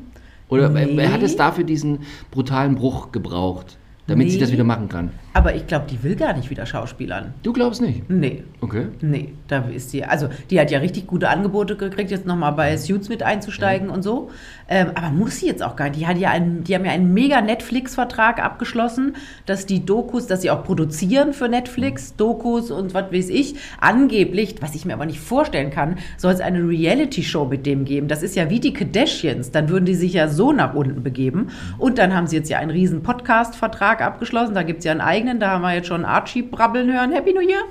[0.49, 1.07] Oder nee.
[1.07, 1.99] hat es dafür diesen
[2.31, 3.77] brutalen Bruch gebraucht?
[4.09, 5.11] damit nee, sie das wieder machen kann.
[5.39, 7.33] Aber ich glaube, die will gar nicht wieder Schauspielern.
[7.43, 8.09] Du glaubst nicht?
[8.09, 8.43] Nee.
[8.59, 8.87] Okay.
[8.99, 12.75] Nee, da ist sie, also die hat ja richtig gute Angebote gekriegt, jetzt nochmal bei
[12.75, 13.93] Suits mit einzusteigen ja.
[13.93, 14.31] und so.
[14.67, 16.01] Ähm, aber muss sie jetzt auch gar nicht.
[16.01, 20.41] Die, hat ja einen, die haben ja einen mega Netflix-Vertrag abgeschlossen, dass die Dokus, dass
[20.41, 23.55] sie auch produzieren für Netflix, Dokus und was weiß ich.
[23.79, 28.09] Angeblich, was ich mir aber nicht vorstellen kann, soll es eine Reality-Show mit dem geben.
[28.09, 29.51] Das ist ja wie die Kardashians.
[29.51, 31.47] Dann würden die sich ja so nach unten begeben.
[31.77, 34.53] Und dann haben sie jetzt ja einen riesen Podcast-Vertrag abgeschlossen.
[34.53, 37.11] Da gibt es ja einen eigenen, da haben wir jetzt schon Archie brabbeln hören.
[37.11, 37.61] Happy New Year!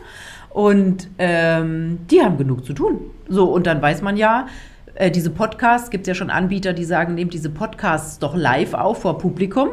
[0.51, 3.01] Und ähm, die haben genug zu tun.
[3.29, 4.47] So, und dann weiß man ja,
[4.95, 8.75] äh, diese Podcasts, gibt es ja schon Anbieter, die sagen, nehmt diese Podcasts doch live
[8.75, 9.71] auf vor Publikum.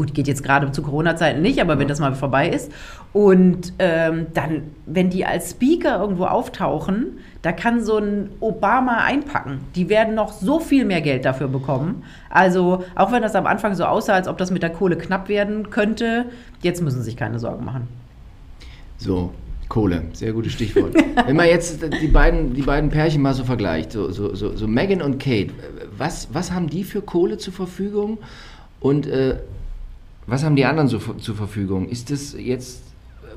[0.00, 2.72] Gut, geht jetzt gerade zu Corona-Zeiten nicht, aber wenn das mal vorbei ist.
[3.12, 9.60] Und ähm, dann, wenn die als Speaker irgendwo auftauchen, da kann so ein Obama einpacken.
[9.74, 12.02] Die werden noch so viel mehr Geld dafür bekommen.
[12.30, 15.28] Also, auch wenn das am Anfang so aussah, als ob das mit der Kohle knapp
[15.28, 16.24] werden könnte,
[16.62, 17.86] jetzt müssen sie sich keine Sorgen machen.
[18.96, 19.34] So,
[19.68, 20.94] Kohle, sehr gutes Stichwort.
[21.26, 24.66] Wenn man jetzt die beiden, die beiden Pärchen mal so vergleicht, so, so, so, so
[24.66, 25.52] Megan und Kate,
[25.94, 28.16] was, was haben die für Kohle zur Verfügung
[28.80, 29.36] und äh,
[30.26, 31.88] was haben die anderen so zur Verfügung?
[31.88, 32.90] Ist das jetzt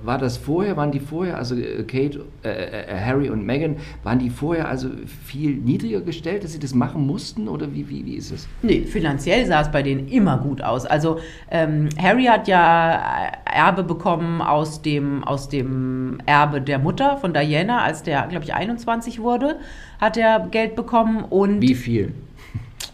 [0.04, 3.78] war das vorher, waren die vorher, also äh, Kate, äh, äh, äh, Harry und Meghan,
[4.04, 4.90] waren die vorher also
[5.26, 8.48] viel niedriger gestellt, dass sie das machen mussten oder wie, wie, wie ist es?
[8.62, 10.86] Nee, finanziell sah es bei denen immer gut aus.
[10.86, 11.20] Also
[11.50, 17.84] ähm, Harry hat ja Erbe bekommen aus dem, aus dem Erbe der Mutter von Diana,
[17.84, 19.58] als der, glaube ich, 21 wurde,
[20.00, 21.62] hat er Geld bekommen und...
[21.62, 22.14] Wie viel?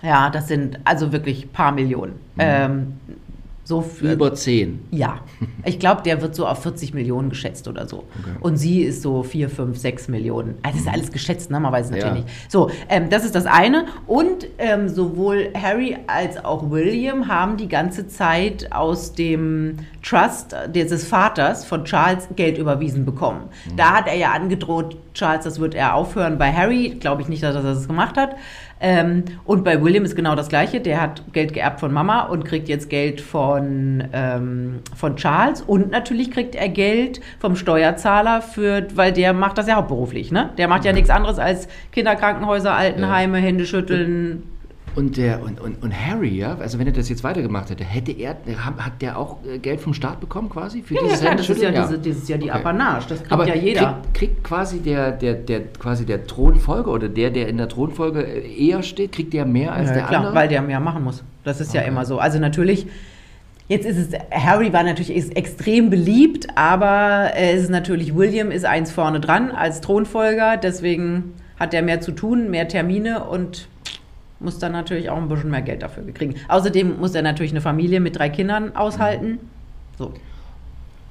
[0.04, 2.14] Ja, das sind also wirklich paar Millionen.
[2.36, 2.40] Mhm.
[2.42, 2.94] Ähm,
[3.70, 4.88] so für, Über 10.
[4.90, 5.20] Ja.
[5.64, 7.98] Ich glaube, der wird so auf 40 Millionen geschätzt oder so.
[7.98, 8.38] Okay.
[8.40, 10.56] Und sie ist so 4, 5, 6 Millionen.
[10.64, 11.60] Also das ist alles geschätzt, ne?
[11.60, 12.24] man weiß es natürlich ja.
[12.24, 12.52] nicht.
[12.52, 13.86] So, ähm, das ist das eine.
[14.08, 21.08] Und ähm, sowohl Harry als auch William haben die ganze Zeit aus dem Trust des
[21.08, 23.50] Vaters von Charles Geld überwiesen bekommen.
[23.70, 23.76] Mhm.
[23.76, 26.40] Da hat er ja angedroht, Charles, das wird er aufhören.
[26.40, 28.36] Bei Harry glaube ich nicht, dass er das gemacht hat.
[28.82, 30.80] Ähm, und bei William ist genau das Gleiche.
[30.80, 35.62] Der hat Geld geerbt von Mama und kriegt jetzt Geld von, ähm, von Charles.
[35.62, 40.32] Und natürlich kriegt er Geld vom Steuerzahler, für, weil der macht das ja hauptberuflich.
[40.32, 40.52] Ne?
[40.58, 43.46] Der macht ja nichts anderes als Kinderkrankenhäuser, Altenheime, ja.
[43.46, 44.44] Hände schütteln,
[45.00, 48.12] und, der, und, und, und Harry, ja, also wenn er das jetzt weitergemacht hätte, hätte
[48.12, 50.82] er, hat der auch äh, Geld vom Staat bekommen quasi?
[50.82, 51.84] Für ja, dieses ja, das ist ja, ja.
[51.84, 52.60] Diese, dieses ja die okay.
[52.60, 54.02] Apanage, das kriegt Aber ja jeder.
[54.12, 58.20] Kriegt, kriegt, quasi der, der, der, quasi der Thronfolger oder der, der in der Thronfolge
[58.22, 60.36] eher steht, kriegt der mehr als ja, der klar, andere?
[60.36, 61.24] weil der mehr machen muss.
[61.46, 61.78] Das ist okay.
[61.78, 62.20] ja immer so.
[62.20, 62.86] Also natürlich...
[63.70, 68.66] Jetzt ist es, Harry war natürlich ist extrem beliebt, aber es ist natürlich, William ist
[68.66, 73.68] eins vorne dran als Thronfolger, deswegen hat er mehr zu tun, mehr Termine und
[74.40, 76.36] muss dann natürlich auch ein bisschen mehr Geld dafür kriegen.
[76.48, 79.40] Außerdem muss er natürlich eine Familie mit drei Kindern aushalten.
[79.98, 80.14] So.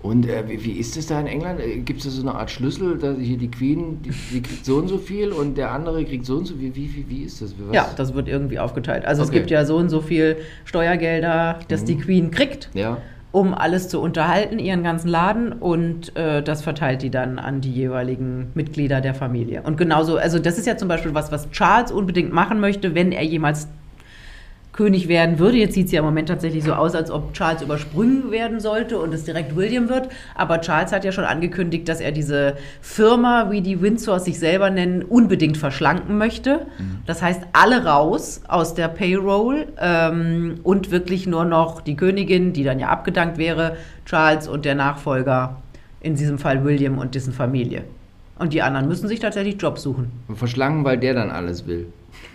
[0.00, 1.60] Und äh, wie, wie, ist es da in England?
[1.60, 4.64] Äh, Gibt es da so eine Art Schlüssel, dass hier die Queen, die, die, kriegt
[4.64, 6.74] so und so viel und der andere kriegt so und so viel?
[6.74, 7.54] Wie, wie, wie ist das?
[7.58, 7.74] Was?
[7.74, 9.04] Ja, das wird irgendwie aufgeteilt.
[9.04, 9.28] Also okay.
[9.28, 11.86] es gibt ja so und so viel Steuergelder, dass mhm.
[11.86, 12.70] die Queen kriegt.
[12.74, 12.98] Ja
[13.30, 17.72] um alles zu unterhalten, ihren ganzen Laden und äh, das verteilt die dann an die
[17.72, 19.62] jeweiligen Mitglieder der Familie.
[19.62, 23.12] Und genauso, also das ist ja zum Beispiel was, was Charles unbedingt machen möchte, wenn
[23.12, 23.68] er jemals
[24.78, 25.56] König werden würde.
[25.56, 29.00] Jetzt sieht es ja im Moment tatsächlich so aus, als ob Charles übersprungen werden sollte
[29.00, 30.08] und es direkt William wird.
[30.36, 34.70] Aber Charles hat ja schon angekündigt, dass er diese Firma, wie die Windsor sich selber
[34.70, 36.66] nennen, unbedingt verschlanken möchte.
[36.78, 37.00] Mhm.
[37.06, 42.62] Das heißt, alle raus aus der Payroll ähm, und wirklich nur noch die Königin, die
[42.62, 45.56] dann ja abgedankt wäre, Charles und der Nachfolger,
[46.00, 47.82] in diesem Fall William und dessen Familie.
[48.38, 50.12] Und die anderen müssen sich tatsächlich Jobs suchen.
[50.32, 51.88] Verschlangen, weil der dann alles will.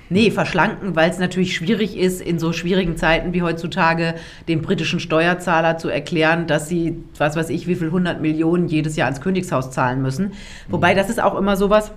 [0.10, 4.16] Nee, verschlanken, weil es natürlich schwierig ist, in so schwierigen Zeiten wie heutzutage
[4.48, 8.96] dem britischen Steuerzahler zu erklären, dass sie, was weiß ich, wie viel 100 Millionen jedes
[8.96, 10.34] Jahr ans Königshaus zahlen müssen.
[10.68, 10.98] Wobei, mhm.
[10.98, 11.92] das ist auch immer sowas,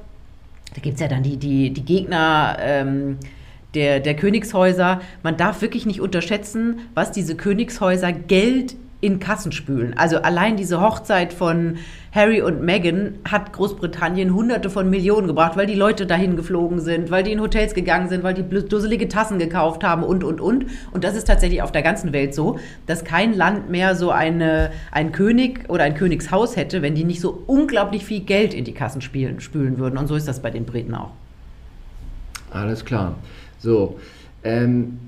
[0.74, 2.56] da gibt es ja dann die, die, die Gegner.
[2.60, 3.18] Ähm,
[3.74, 9.94] der, der Königshäuser, man darf wirklich nicht unterschätzen, was diese Königshäuser Geld in Kassen spülen.
[9.96, 11.76] Also allein diese Hochzeit von
[12.16, 17.10] Harry und Meghan hat Großbritannien hunderte von Millionen gebracht, weil die Leute dahin geflogen sind,
[17.10, 20.64] weil die in Hotels gegangen sind, weil die dusselige Tassen gekauft haben und, und, und.
[20.92, 24.70] Und das ist tatsächlich auf der ganzen Welt so, dass kein Land mehr so eine,
[24.90, 28.72] ein König oder ein Königshaus hätte, wenn die nicht so unglaublich viel Geld in die
[28.72, 29.98] Kassen spielen, spülen würden.
[29.98, 31.10] Und so ist das bei den Briten auch.
[32.50, 33.14] Alles klar.
[33.58, 34.00] So,
[34.42, 34.98] ähm,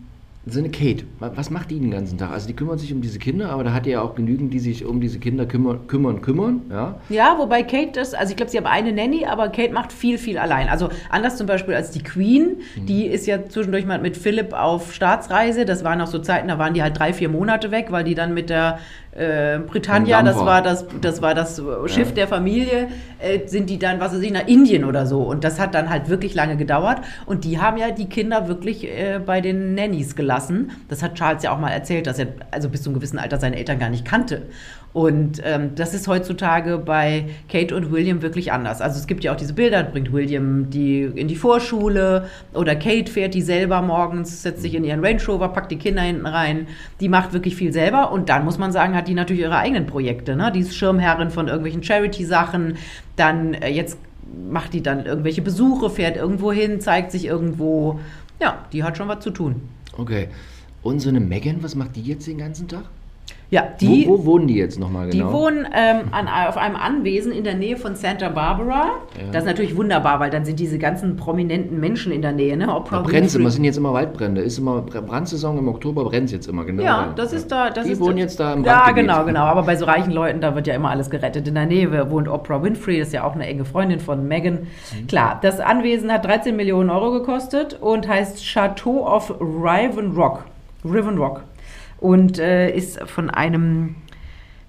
[0.52, 2.30] so eine Kate, was macht die den ganzen Tag?
[2.30, 4.84] Also die kümmert sich um diese Kinder, aber da hat ja auch genügend, die sich
[4.84, 6.62] um diese Kinder kümmern, kümmern, kümmern.
[6.70, 9.92] Ja, ja wobei Kate das, also ich glaube, sie haben eine Nanny, aber Kate macht
[9.92, 10.68] viel, viel allein.
[10.68, 12.86] Also anders zum Beispiel als die Queen, mhm.
[12.86, 15.64] die ist ja zwischendurch mal mit Philipp auf Staatsreise.
[15.64, 18.14] Das waren auch so Zeiten, da waren die halt drei, vier Monate weg, weil die
[18.14, 18.78] dann mit der
[19.18, 22.14] äh, Britannia, das war das, das war das Schiff ja.
[22.14, 25.22] der Familie, äh, sind die dann, was weiß ich, nach Indien oder so.
[25.22, 27.00] Und das hat dann halt wirklich lange gedauert.
[27.26, 30.70] Und die haben ja die Kinder wirklich äh, bei den Nannies gelassen.
[30.88, 33.38] Das hat Charles ja auch mal erzählt, dass er also bis zu einem gewissen Alter
[33.38, 34.42] seine Eltern gar nicht kannte.
[34.98, 38.80] Und ähm, das ist heutzutage bei Kate und William wirklich anders.
[38.80, 43.08] Also es gibt ja auch diese Bilder, bringt William die in die Vorschule oder Kate
[43.08, 46.66] fährt die selber morgens, setzt sich in ihren Range Rover, packt die Kinder hinten rein.
[46.98, 49.86] Die macht wirklich viel selber und dann muss man sagen, hat die natürlich ihre eigenen
[49.86, 50.34] Projekte.
[50.34, 50.50] Ne?
[50.50, 52.76] Die ist Schirmherrin von irgendwelchen Charity-Sachen.
[53.14, 53.98] Dann äh, jetzt
[54.50, 58.00] macht die dann irgendwelche Besuche, fährt irgendwo hin, zeigt sich irgendwo.
[58.40, 59.62] Ja, die hat schon was zu tun.
[59.96, 60.26] Okay.
[60.82, 62.82] Und so eine Megan, was macht die jetzt den ganzen Tag?
[63.50, 65.28] Ja, die, wo, wo wohnen die jetzt nochmal genau?
[65.28, 68.90] Die wohnen ähm, an, auf einem Anwesen in der Nähe von Santa Barbara.
[69.16, 69.30] Ja.
[69.32, 72.58] Das ist natürlich wunderbar, weil dann sind diese ganzen prominenten Menschen in der Nähe.
[72.58, 72.68] Ne?
[72.68, 74.42] Oprah da brennt immer, sind jetzt immer Waldbrände.
[74.42, 76.82] Ist immer Brandsaison im Oktober, brennt es jetzt immer, genau.
[76.82, 77.70] Ja, das ist da.
[77.70, 79.40] Das die ist wohnen jetzt da im Ja, genau, genau.
[79.44, 81.48] Aber bei so reichen Leuten, da wird ja immer alles gerettet.
[81.48, 84.58] In der Nähe wohnt Oprah Winfrey, das ist ja auch eine enge Freundin von Megan.
[84.92, 85.06] Mhm.
[85.06, 90.44] Klar, das Anwesen hat 13 Millionen Euro gekostet und heißt Chateau of Riven Rock.
[90.84, 91.42] Riven Rock.
[91.98, 93.96] Und äh, ist von einem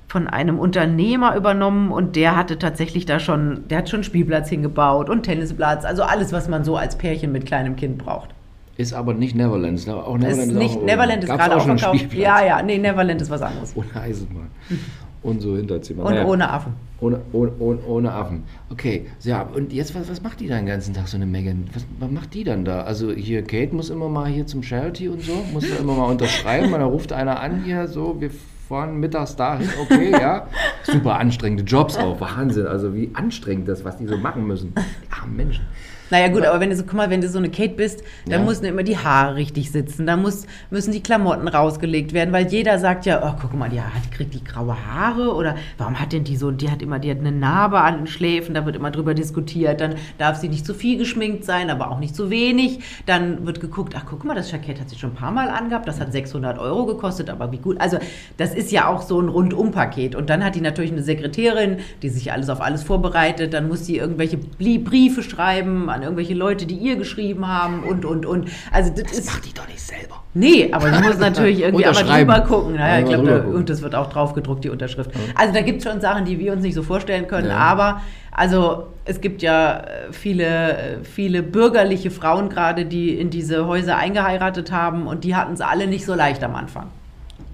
[0.08, 5.08] von einem Unternehmer übernommen und der hatte tatsächlich da schon, der hat schon Spielplatz hingebaut
[5.08, 8.30] und Tennisplatz, also alles, was man so als Pärchen mit kleinem Kind braucht.
[8.76, 9.78] Ist aber nicht Neverland.
[9.78, 12.14] Ist auch Neverland ist, nicht, auch, Neverland ist gerade auch, auch verkauft.
[12.14, 13.74] Ja, ja, nee, Neverland ist was anderes.
[13.76, 14.48] Ohne Eisenbahn.
[15.22, 16.06] Und so Hinterzimmer.
[16.06, 16.26] Und naja.
[16.26, 16.74] ohne Affen.
[17.02, 18.44] Ohne, ohne, ohne, ohne, Affen.
[18.70, 21.66] Okay, ja, und jetzt, was, was macht die da den ganzen Tag, so eine Megan?
[21.74, 22.82] Was, was macht die dann da?
[22.84, 26.06] Also hier, Kate muss immer mal hier zum Charity und so, muss da immer mal
[26.06, 28.32] unterschreiben, und dann ruft einer an hier, so, wir
[28.70, 30.48] fahren mittags dahin, okay, ja.
[30.84, 32.68] Super anstrengende Jobs auch, Wahnsinn.
[32.68, 34.74] Also wie anstrengend das, was die so machen müssen.
[34.76, 35.66] Die armen Menschen.
[36.10, 38.42] Naja gut, aber wenn du so, guck mal, wenn du so eine Kate bist, dann
[38.42, 38.46] ja.
[38.46, 42.80] müssen immer die Haare richtig sitzen, dann muss, müssen die Klamotten rausgelegt werden, weil jeder
[42.80, 46.24] sagt ja, oh, guck mal, die, hat, kriegt die graue Haare oder warum hat denn
[46.24, 48.92] die so, die hat immer, die hat eine Narbe an den Schläfen, da wird immer
[48.92, 52.80] drüber diskutiert, dann darf sie nicht zu viel geschminkt sein, aber auch nicht zu wenig,
[53.06, 55.88] dann wird geguckt, ach guck mal, das Jackett hat sie schon ein paar Mal angehabt,
[55.88, 57.98] das hat 600 Euro gekostet, aber wie gut, also
[58.38, 60.16] das ist ja auch so ein Rundumpaket.
[60.16, 63.86] Und dann hat die natürlich eine Sekretärin, die sich alles auf alles vorbereitet, dann muss
[63.86, 68.50] sie irgendwelche Briefe schreiben an irgendwelche Leute, die ihr geschrieben haben und, und, und.
[68.72, 70.24] Also das, das ist, macht die doch nicht selber.
[70.34, 72.76] Nee, aber sie muss natürlich irgendwie aber drüber gucken.
[72.76, 75.12] Naja, ich glaube, da, und das wird auch drauf gedruckt, die Unterschrift.
[75.36, 77.58] Also da gibt es schon Sachen, die wir uns nicht so vorstellen können, ja.
[77.58, 83.68] aber also es gibt ja äh, viele, äh, viele bürgerliche Frauen gerade, die in diese
[83.68, 86.88] Häuser eingeheiratet haben und die hatten es alle nicht so leicht am Anfang.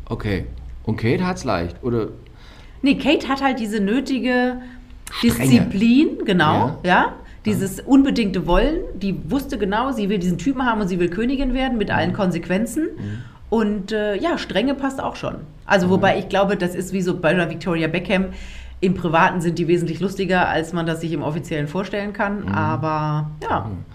[0.07, 0.45] Okay.
[0.83, 2.09] Und Kate hat es leicht, oder?
[2.81, 4.57] Nee, Kate hat halt diese nötige
[5.11, 5.33] Strenge.
[5.39, 6.89] Disziplin, genau, ja.
[6.89, 7.13] ja
[7.45, 11.53] dieses unbedingte Wollen, die wusste genau, sie will diesen Typen haben und sie will Königin
[11.53, 12.15] werden mit allen mhm.
[12.15, 12.83] Konsequenzen.
[12.83, 13.17] Mhm.
[13.49, 15.35] Und äh, ja, Strenge passt auch schon.
[15.65, 15.91] Also, mhm.
[15.91, 18.25] wobei ich glaube, das ist wie so bei einer Victoria Beckham.
[18.81, 22.41] Im Privaten sind die wesentlich lustiger, als man das sich im Offiziellen vorstellen kann.
[22.41, 22.47] Mhm.
[22.49, 23.69] Aber ja.
[23.69, 23.85] Mhm.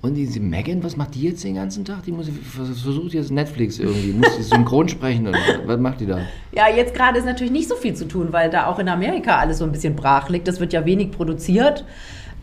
[0.00, 2.02] Und diese Megan, was macht die jetzt den ganzen Tag?
[2.02, 6.18] Die muss, versucht jetzt Netflix irgendwie, muss sie synchron sprechen oder was macht die da?
[6.52, 9.38] Ja, jetzt gerade ist natürlich nicht so viel zu tun, weil da auch in Amerika
[9.38, 10.46] alles so ein bisschen brach liegt.
[10.46, 11.86] Das wird ja wenig produziert.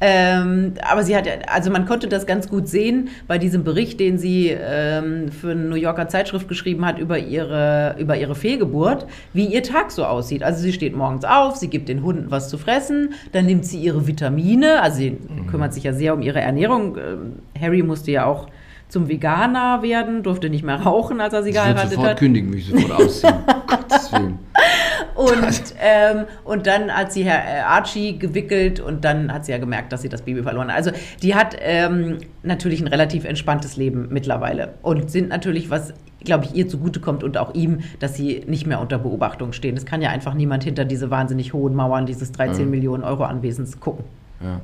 [0.03, 4.17] Ähm, aber sie hat, also man konnte das ganz gut sehen bei diesem Bericht, den
[4.17, 9.45] sie ähm, für eine New Yorker Zeitschrift geschrieben hat über ihre, über ihre Fehlgeburt, wie
[9.45, 10.41] ihr Tag so aussieht.
[10.41, 13.79] Also sie steht morgens auf, sie gibt den Hunden was zu fressen, dann nimmt sie
[13.79, 15.45] ihre Vitamine, also sie mhm.
[15.45, 16.97] kümmert sich ja sehr um ihre Ernährung.
[16.97, 18.47] Ähm, Harry musste ja auch
[18.91, 21.91] zum Veganer werden, durfte nicht mehr rauchen, als er sie geheiratet hat.
[21.91, 22.19] sofort hat.
[22.19, 23.33] kündigen, mich sofort ausziehen.
[23.67, 24.39] Gottes Willen.
[25.21, 29.57] Und, ähm, und dann hat sie Herr äh, Archie gewickelt und dann hat sie ja
[29.57, 30.77] gemerkt, dass sie das Baby verloren hat.
[30.77, 36.45] Also die hat ähm, natürlich ein relativ entspanntes Leben mittlerweile und sind natürlich, was glaube
[36.45, 39.75] ich, ihr zugutekommt und auch ihm, dass sie nicht mehr unter Beobachtung stehen.
[39.75, 42.71] Es kann ja einfach niemand hinter diese wahnsinnig hohen Mauern dieses 13 mhm.
[42.71, 44.05] Millionen Euro Anwesens gucken.
[44.39, 44.61] Ja.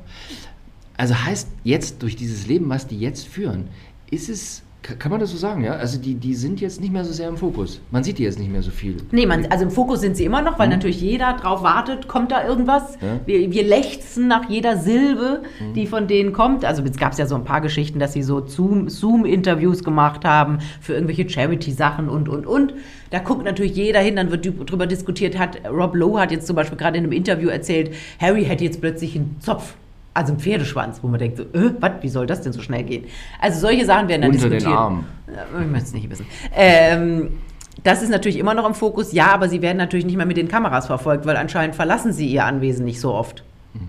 [0.97, 3.69] Also heißt jetzt durch dieses Leben, was die jetzt führen,
[4.09, 4.63] ist es
[4.99, 5.73] kann man das so sagen, ja?
[5.73, 7.81] Also die, die sind jetzt nicht mehr so sehr im Fokus.
[7.91, 8.97] Man sieht die jetzt nicht mehr so viel.
[9.11, 10.73] Nee, man, also im Fokus sind sie immer noch, weil mhm.
[10.73, 12.97] natürlich jeder drauf wartet, kommt da irgendwas.
[13.01, 13.19] Ja.
[13.25, 15.73] Wir, wir lechzen nach jeder Silbe, mhm.
[15.73, 16.63] die von denen kommt.
[16.63, 20.59] Also jetzt gab es ja so ein paar Geschichten, dass sie so Zoom-Interviews gemacht haben
[20.79, 22.73] für irgendwelche Charity-Sachen und, und, und.
[23.09, 25.37] Da guckt natürlich jeder hin, dann wird drüber diskutiert.
[25.37, 28.81] Hat, Rob Lowe hat jetzt zum Beispiel gerade in einem Interview erzählt, Harry hätte jetzt
[28.81, 29.75] plötzlich einen Zopf
[30.17, 32.83] also ein Pferdeschwanz, wo man denkt, so, äh, was, wie soll das denn so schnell
[32.83, 33.05] gehen?
[33.39, 34.71] Also solche Sachen werden dann Unter diskutiert.
[34.71, 35.05] Den Arm.
[35.61, 36.25] Ich möchte es nicht wissen.
[36.55, 37.29] Ähm,
[37.83, 40.37] das ist natürlich immer noch im Fokus, ja, aber sie werden natürlich nicht mehr mit
[40.37, 43.43] den Kameras verfolgt, weil anscheinend verlassen sie ihr Anwesen nicht so oft.
[43.73, 43.79] Mhm.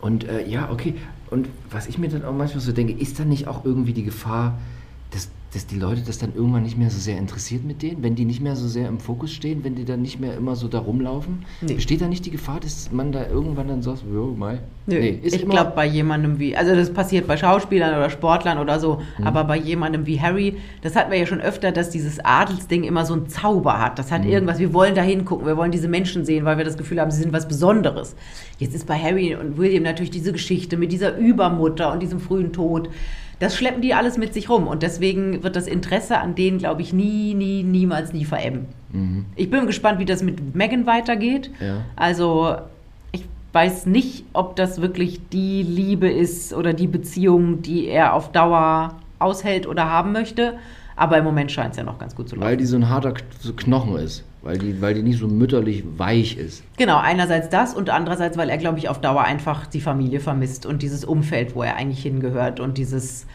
[0.00, 0.94] Und äh, ja, okay.
[1.30, 4.02] Und was ich mir dann auch manchmal so denke, ist da nicht auch irgendwie die
[4.02, 4.58] Gefahr,
[5.12, 8.14] dass dass die Leute das dann irgendwann nicht mehr so sehr interessiert mit denen, wenn
[8.14, 10.68] die nicht mehr so sehr im Fokus stehen, wenn die dann nicht mehr immer so
[10.68, 11.44] da rumlaufen?
[11.60, 11.74] Nee.
[11.74, 14.60] Besteht da nicht die Gefahr, dass man da irgendwann dann sagt, jo, mai?
[14.86, 18.78] Nö, ist ich glaube bei jemandem wie, also das passiert bei Schauspielern oder Sportlern oder
[18.80, 19.26] so, Mhm.
[19.26, 23.04] aber bei jemandem wie Harry, das hatten wir ja schon öfter, dass dieses Adelsding immer
[23.04, 23.98] so einen Zauber hat.
[23.98, 24.30] Das hat Mhm.
[24.30, 27.10] irgendwas, wir wollen da hingucken, wir wollen diese Menschen sehen, weil wir das Gefühl haben,
[27.10, 28.14] sie sind was Besonderes.
[28.58, 32.52] Jetzt ist bei Harry und William natürlich diese Geschichte mit dieser Übermutter und diesem frühen
[32.52, 32.88] Tod.
[33.40, 36.82] Das schleppen die alles mit sich rum und deswegen wird das Interesse an denen, glaube
[36.82, 38.66] ich, nie, nie, niemals, nie verebben.
[39.36, 41.50] Ich bin gespannt, wie das mit Megan weitergeht.
[41.60, 41.84] Ja.
[41.96, 42.56] Also
[43.12, 48.32] ich weiß nicht, ob das wirklich die Liebe ist oder die Beziehung, die er auf
[48.32, 50.54] Dauer aushält oder haben möchte.
[50.96, 52.46] Aber im Moment scheint es ja noch ganz gut zu laufen.
[52.46, 53.14] Weil die so ein harter
[53.56, 54.24] Knochen ist.
[54.42, 56.62] Weil die, weil die nicht so mütterlich weich ist.
[56.78, 60.64] Genau, einerseits das und andererseits, weil er, glaube ich, auf Dauer einfach die Familie vermisst
[60.64, 63.26] und dieses Umfeld, wo er eigentlich hingehört und dieses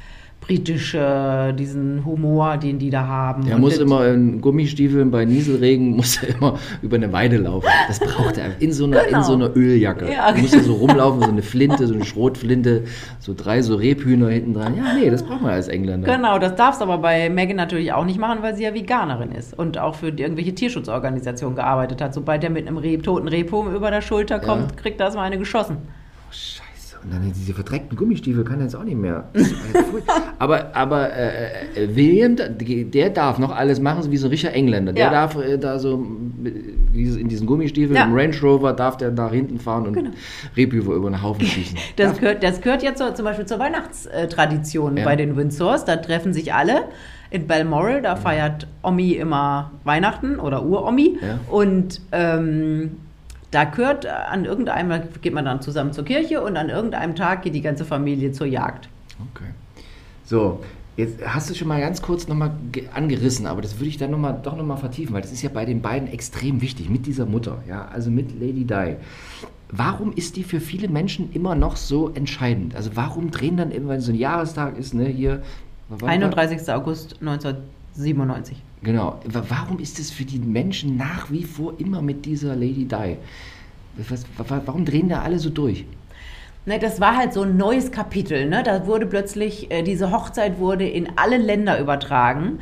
[0.46, 3.48] britische, diesen Humor, den die da haben.
[3.48, 7.68] Er muss immer in Gummistiefeln bei Nieselregen, muss er immer über eine Weide laufen.
[7.88, 8.60] Das braucht er.
[8.60, 9.18] In so einer, Genau.
[9.18, 10.12] in so einer Öljacke.
[10.12, 10.32] Ja.
[10.32, 12.84] Da muss er so rumlaufen, so eine Flinte, so eine Schrotflinte,
[13.20, 14.78] so drei so Rebhühner hinten dran.
[14.78, 16.14] Ja, nee, das braucht man als Engländer.
[16.16, 19.32] Genau, das darfst du aber bei Megan natürlich auch nicht machen, weil sie ja Veganerin
[19.32, 22.14] ist und auch für irgendwelche Tierschutzorganisationen gearbeitet hat.
[22.14, 24.76] Sobald der mit einem Reh, toten Rehpo über der Schulter kommt, Ja.
[24.78, 25.78] kriegt er erstmal eine geschossen.
[26.32, 26.65] Scheiße.
[27.06, 29.26] Und dann diese verdreckten Gummistiefel kann er jetzt auch nicht mehr.
[30.40, 34.92] Aber aber äh, äh, William, der darf noch alles machen, wie so ein richtiger Engländer.
[34.92, 35.12] Der Ja.
[35.12, 36.04] darf äh, da so
[36.96, 38.06] dieses- in diesen Gummistiefeln, Ja.
[38.06, 40.10] im Range Rover, darf der nach hinten fahren und Genau.
[40.58, 41.78] Rebhüfer über den Haufen schießen.
[41.96, 45.06] Das Darf- gehört, das gehört ja zur, zum Beispiel zur Weihnachtstradition Ja.
[45.06, 45.86] bei den Windsors.
[45.86, 46.86] Da treffen sich alle
[47.30, 48.02] in Balmoral.
[48.02, 51.20] Da feiert Omi immer Weihnachten oder Uromi.
[51.22, 51.40] Ja.
[51.54, 52.92] Und ähm,
[53.52, 57.44] da gehört äh, an irgendeinem, geht man dann zusammen zur Kirche und an irgendeinem Tag
[57.44, 58.90] geht die ganze Familie zur Jagd.
[59.34, 59.50] Okay.
[60.26, 60.62] So,
[60.98, 62.52] jetzt hast du schon mal ganz kurz nochmal
[62.94, 65.50] angerissen, aber das würde ich dann noch mal, doch nochmal vertiefen, weil das ist ja
[65.54, 68.96] bei den beiden extrem wichtig, mit dieser Mutter, ja, also mit Lady Di.
[69.70, 72.76] Warum ist die für viele Menschen immer noch so entscheidend?
[72.76, 75.42] Also warum drehen dann immer, wenn so ein Jahrestag ist, ne, hier...
[75.90, 76.70] wann- 31.
[76.72, 78.62] August 1997.
[78.86, 79.20] Genau.
[79.26, 83.18] Wa- Warum ist es für die Menschen nach wie vor immer mit dieser Lady Di?
[84.10, 85.86] Was, wa- warum drehen da alle so durch?
[86.68, 88.48] Ne, das war halt so ein neues Kapitel.
[88.50, 88.64] Ne?
[88.64, 92.60] Da wurde plötzlich, äh, diese Hochzeit wurde in alle Länder übertragen.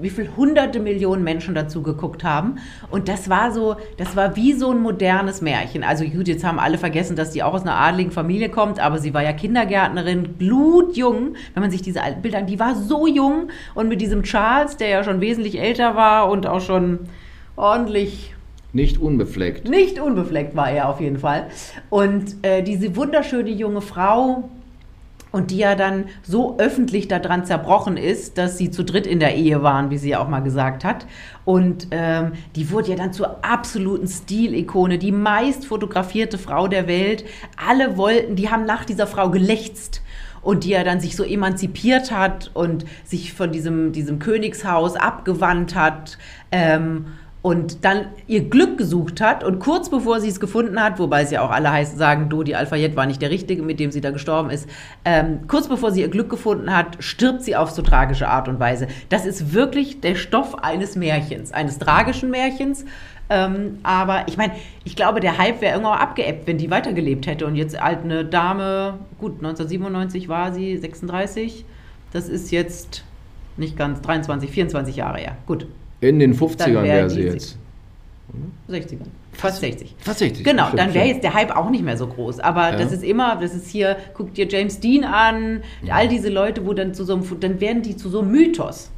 [0.00, 2.56] Wie viel hunderte Millionen Menschen dazu geguckt haben.
[2.90, 5.84] Und das war so, das war wie so ein modernes Märchen.
[5.84, 8.98] Also gut, jetzt haben alle vergessen, dass die auch aus einer adligen Familie kommt, aber
[8.98, 11.34] sie war ja Kindergärtnerin, blutjung.
[11.54, 13.48] Wenn man sich diese alten Bilder an, die war so jung.
[13.74, 17.00] Und mit diesem Charles, der ja schon wesentlich älter war und auch schon
[17.56, 18.34] ordentlich
[18.72, 19.68] Nicht unbefleckt.
[19.68, 21.46] nicht unbefleckt war er auf jeden Fall.
[21.88, 24.50] Und äh, diese wunderschöne junge Frau,
[25.36, 29.34] und die ja dann so öffentlich daran zerbrochen ist, dass sie zu dritt in der
[29.34, 31.06] Ehe waren, wie sie ja auch mal gesagt hat.
[31.44, 37.26] Und ähm, die wurde ja dann zur absoluten Stilikone, die meist fotografierte Frau der Welt.
[37.68, 40.00] Alle wollten, die haben nach dieser Frau gelächzt
[40.40, 45.74] und die ja dann sich so emanzipiert hat und sich von diesem, diesem Königshaus abgewandt
[45.74, 46.16] hat
[46.50, 47.08] ähm,
[47.46, 51.38] und dann ihr Glück gesucht hat und kurz bevor sie es gefunden hat, wobei sie
[51.38, 54.10] auch alle heißt, sagen, du, die Al-Fayed war nicht der Richtige, mit dem sie da
[54.10, 54.68] gestorben ist,
[55.04, 58.58] ähm, kurz bevor sie ihr Glück gefunden hat, stirbt sie auf so tragische Art und
[58.58, 58.88] Weise.
[59.10, 62.84] Das ist wirklich der Stoff eines Märchens, eines tragischen Märchens.
[63.30, 67.46] Ähm, aber ich meine, ich glaube, der Hype wäre irgendwann abgeebbt, wenn die weitergelebt hätte.
[67.46, 71.64] Und jetzt alt eine Dame, gut, 1997 war sie, 36.
[72.12, 73.04] Das ist jetzt
[73.56, 75.36] nicht ganz 23, 24 Jahre her.
[75.46, 75.68] Gut,
[76.00, 77.58] In den Dann 50ern wär wäre sie jetzt.
[78.68, 79.06] 60ern.
[79.32, 79.94] Fast 60.
[79.98, 80.44] Fast 60.
[80.44, 82.40] Genau, stimmt, dann wäre jetzt der Hype auch nicht mehr so groß.
[82.40, 82.76] Aber Ja.
[82.76, 86.72] das ist immer, das ist hier, guck dir James Dean an, all diese Leute, wo
[86.72, 88.90] dann zu so einem, dann werden die zu so einem Mythos.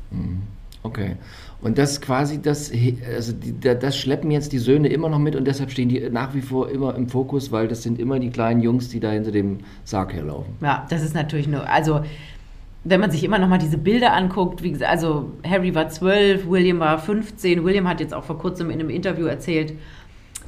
[0.85, 1.17] Okay.
[1.61, 2.71] Und das quasi, das,
[3.15, 6.09] also die, da- das schleppen jetzt die Söhne immer noch mit und deshalb stehen die
[6.09, 9.11] nach wie vor immer im Fokus, weil das sind immer die kleinen Jungs, die da
[9.11, 10.55] hinter dem Sarg herlaufen.
[10.63, 12.03] Ja, das ist natürlich nur, also
[12.89, 16.81] wenn man sich immer noch mal diese Bilder anguckt, wie also Harry war 12, William
[16.81, 19.75] war 15, William hat jetzt auch vor kurzem in einem Interview erzählt,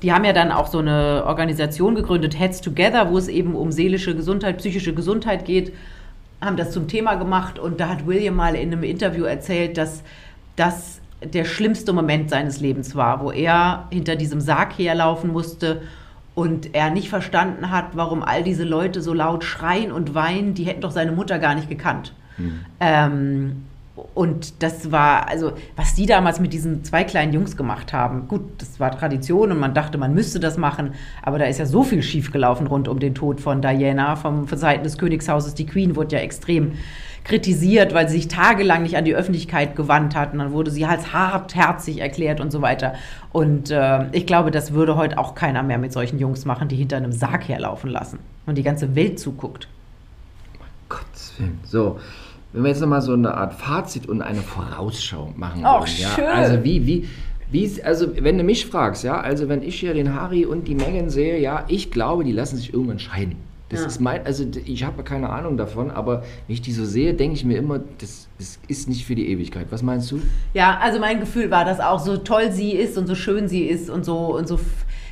[0.03, 3.71] die haben ja dann auch so eine Organisation gegründet, Heads Together, wo es eben um
[3.71, 5.75] seelische Gesundheit, psychische Gesundheit geht,
[6.41, 10.03] haben das zum Thema gemacht und da hat William mal in einem Interview erzählt, dass
[10.57, 15.83] das der schlimmste Moment seines Lebens war, wo er hinter diesem Sarg herlaufen musste
[16.35, 20.65] und er nicht verstanden hat, warum all diese Leute so laut schreien und weinen, die
[20.65, 22.15] hätten doch seine Mutter gar nicht gekannt.
[22.81, 23.65] Ähm,
[24.15, 28.43] Und das war, also, was die damals mit diesen zwei kleinen Jungs gemacht haben, gut,
[28.57, 31.83] das war Tradition und man dachte, man müsste das machen, aber da ist ja so
[31.83, 35.55] viel schiefgelaufen rund um den Tod von Diana, vom, von Seiten des Königshauses.
[35.55, 36.73] Die Queen wurde ja extrem
[37.25, 40.33] kritisiert, weil sie sich tagelang nicht an die Öffentlichkeit gewandt hat.
[40.33, 42.95] Und dann wurde sie als hartherzig erklärt und so weiter.
[43.33, 46.77] Und äh, ich glaube, das würde heute auch keiner mehr mit solchen Jungs machen, die
[46.77, 49.69] hinter einem Sarg herlaufen lassen und die ganze Welt zuguckt.
[50.89, 51.61] Gottes Willen.
[51.65, 52.01] So,
[52.53, 56.09] wenn wir jetzt nochmal so eine Art Fazit und eine Vorausschau machen Ach, wollen, ja,
[56.09, 56.25] schön.
[56.27, 57.09] also wie, wie,
[57.51, 60.75] wie, also wenn du mich fragst, ja, also wenn ich hier den Harry und die
[60.75, 63.37] Megan sehe, ja, ich glaube, die lassen sich irgendwann scheiden.
[63.69, 63.87] Das Ja.
[63.87, 67.37] ist mein, also ich habe keine Ahnung davon, aber wenn ich die so sehe, denke
[67.37, 69.69] ich mir immer, das, das ist nicht für die Ewigkeit.
[69.71, 70.21] Was meinst du?
[70.55, 73.63] Ja, also mein Gefühl war, dass auch so toll sie ist und so schön sie
[73.67, 74.59] ist und so und so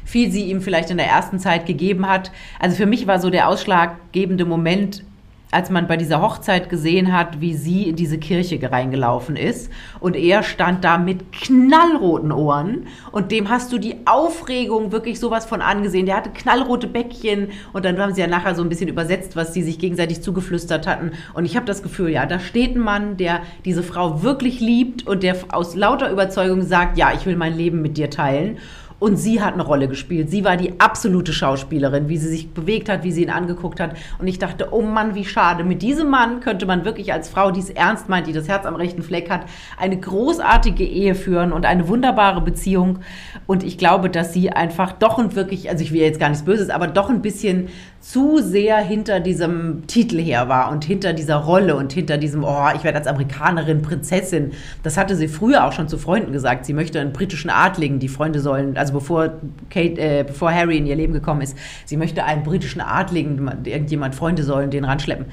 [0.05, 2.33] viel sie ihm vielleicht in der ersten Zeit gegeben hat.
[2.59, 5.05] Also für mich war so der ausschlaggebende Moment,
[5.51, 10.15] als man bei dieser Hochzeit gesehen hat, wie sie in diese Kirche reingelaufen ist und
[10.15, 15.63] er stand da mit knallroten Ohren und dem hast du die Aufregung wirklich sowas von
[15.63, 16.07] angesehen.
[16.07, 19.55] Der hatte knallrote Bäckchen und dann haben sie ja nachher so ein bisschen übersetzt, was
[19.55, 23.17] sie sich gegenseitig zugeflüstert hatten und ich habe das Gefühl, ja, da steht ein Mann,
[23.17, 27.57] der diese Frau wirklich liebt und der aus lauter Überzeugung sagt, ja, ich will mein
[27.57, 28.59] Leben mit dir teilen.
[29.01, 30.29] Und sie hat eine Rolle gespielt.
[30.29, 33.97] Sie war die absolute Schauspielerin, wie sie sich bewegt hat, wie sie ihn angeguckt hat.
[34.19, 35.63] Und ich dachte, oh Mann, wie schade.
[35.63, 38.67] Mit diesem Mann könnte man wirklich als Frau, die es ernst meint, die das Herz
[38.67, 39.47] am rechten Fleck hat,
[39.79, 42.99] eine großartige Ehe führen und eine wunderbare Beziehung.
[43.47, 46.45] Und ich glaube, dass sie einfach doch und wirklich, also ich will jetzt gar nichts
[46.45, 47.69] Böses, aber doch ein bisschen
[48.01, 52.69] zu sehr hinter diesem Titel her war und hinter dieser Rolle und hinter diesem, oh,
[52.75, 54.53] ich werde als Amerikanerin Prinzessin.
[54.83, 56.65] Das hatte sie früher auch schon zu Freunden gesagt.
[56.65, 59.33] Sie möchte einen britischen Adligen, die Freunde sollen, also bevor
[59.69, 64.15] Kate, äh, bevor Harry in ihr Leben gekommen ist, sie möchte einen britischen Adligen, irgendjemand
[64.15, 65.27] Freunde sollen den ranschleppen.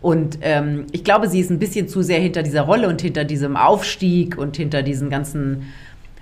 [0.00, 3.24] Und ähm, ich glaube, sie ist ein bisschen zu sehr hinter dieser Rolle und hinter
[3.24, 5.72] diesem Aufstieg und hinter diesen ganzen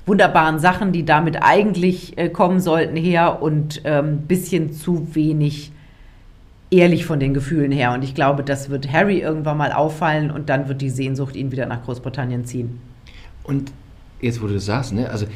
[0.06, 5.72] wunderbaren Sachen, die damit eigentlich äh, kommen sollten, her und ein ähm, bisschen zu wenig
[6.70, 7.92] ehrlich von den Gefühlen her.
[7.92, 11.50] Und ich glaube, das wird Harry irgendwann mal auffallen und dann wird die Sehnsucht ihn
[11.52, 12.80] wieder nach Großbritannien ziehen.
[13.42, 13.72] Und
[14.20, 15.26] jetzt, wo du das sagst, ne, also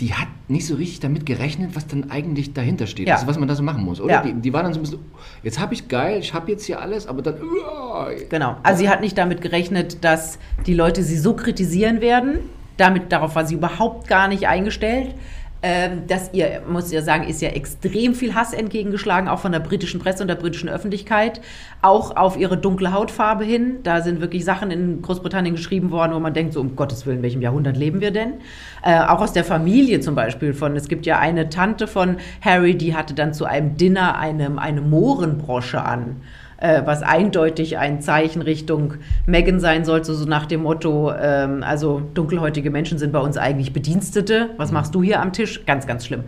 [0.00, 3.14] die hat nicht so richtig damit gerechnet, was dann eigentlich dahinter steht, Ja.
[3.14, 4.12] also was man da so machen muss, oder?
[4.12, 4.22] Ja.
[4.22, 4.98] Die, die war dann so ein bisschen,
[5.42, 8.56] jetzt habe ich geil, ich habe jetzt hier alles, aber dann, uah, Genau.
[8.62, 12.40] Also sie hat nicht damit gerechnet, dass die Leute sie so kritisieren werden.
[12.76, 15.14] Damit, darauf war sie überhaupt gar nicht eingestellt.
[15.68, 19.50] Ähm, dass ihr, muss ich ja sagen, ist ja extrem viel Hass entgegengeschlagen, auch von
[19.50, 21.40] der britischen Presse und der britischen Öffentlichkeit.
[21.82, 23.78] Auch auf ihre dunkle Hautfarbe hin.
[23.82, 27.16] Da sind wirklich Sachen in Großbritannien geschrieben worden, wo man denkt, so um Gottes Willen,
[27.16, 28.34] in welchem Jahrhundert leben wir denn?
[28.84, 30.54] Äh, auch aus der Familie zum Beispiel.
[30.54, 34.60] Von, es gibt ja eine Tante von Harry, die hatte dann zu einem Dinner eine,
[34.60, 36.20] eine Mohrenbrosche an
[36.66, 38.94] äh, was eindeutig ein Zeichen Richtung
[39.26, 43.72] Megan sein sollte, so nach dem Motto, ähm, also dunkelhäutige Menschen sind bei uns eigentlich
[43.72, 44.50] Bedienstete.
[44.56, 45.64] Was machst du hier am Tisch?
[45.64, 46.24] Ganz, ganz schlimm.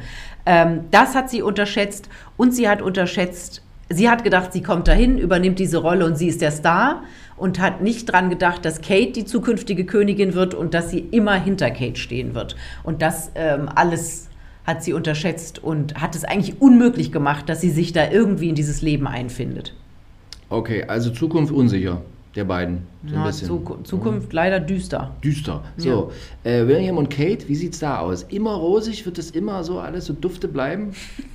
[0.46, 5.18] Ähm, das hat sie unterschätzt und sie hat unterschätzt, sie hat gedacht, sie kommt dahin,
[5.18, 7.02] übernimmt diese Rolle und sie ist der Star
[7.36, 11.34] und hat nicht dran gedacht, dass Kate die zukünftige Königin wird und dass sie immer
[11.34, 12.54] hinter Kate stehen wird.
[12.84, 14.28] Und das ähm, alles
[14.64, 18.54] hat sie unterschätzt und hat es eigentlich unmöglich gemacht, dass sie sich da irgendwie in
[18.54, 19.74] dieses Leben einfindet.
[20.50, 22.00] Okay, also Zukunft unsicher,
[22.34, 22.86] der beiden.
[23.06, 23.48] So ein Na, bisschen.
[23.48, 25.10] Zuku- Zukunft leider düster.
[25.22, 25.62] Düster.
[25.76, 26.10] So,
[26.44, 28.22] äh, William und Kate, wie sieht's da aus?
[28.30, 29.04] Immer rosig?
[29.04, 30.92] Wird das immer so alles so dufte bleiben?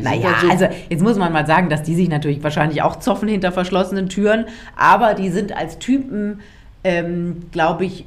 [0.00, 2.96] Naja, halt so- also jetzt muss man mal sagen, dass die sich natürlich wahrscheinlich auch
[2.96, 4.44] zoffen hinter verschlossenen Türen,
[4.76, 6.40] aber die sind als Typen,
[6.84, 8.04] ähm, glaube ich,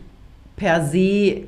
[0.56, 1.42] per se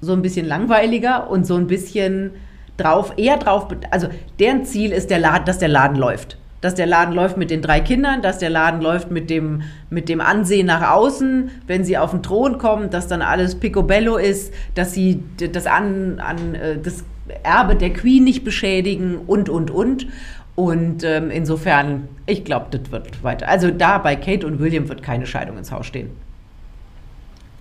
[0.00, 2.30] so ein bisschen langweiliger und so ein bisschen
[2.76, 4.08] drauf, eher drauf, also
[4.38, 6.36] deren Ziel ist, der Laden, dass der Laden läuft.
[6.64, 9.60] Dass der Laden läuft mit den drei Kindern, dass der Laden läuft mit dem,
[9.90, 14.16] mit dem Ansehen nach außen, wenn sie auf den Thron kommen, dass dann alles picobello
[14.16, 17.04] ist, dass sie das, an, an, äh, das
[17.42, 20.06] Erbe der Queen nicht beschädigen und, und, und.
[20.54, 23.46] Und ähm, insofern, ich glaube, das wird weiter.
[23.46, 26.12] Also da bei Kate und William wird keine Scheidung ins Haus stehen.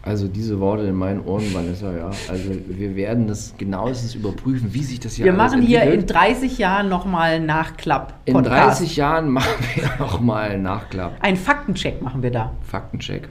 [0.06, 2.08] Also diese Worte in meinen Ohren, Vanessa, ja.
[2.30, 6.14] Also wir werden das genauestens überprüfen, wie sich das hier Wir machen hier in entwickelt.
[6.14, 8.14] 30 Jahren nochmal Nachklapp.
[8.26, 11.14] In 30 Jahren machen wir nochmal einen Nachklapp.
[11.22, 12.52] Einen Faktencheck machen wir da.
[12.64, 13.30] Faktencheck.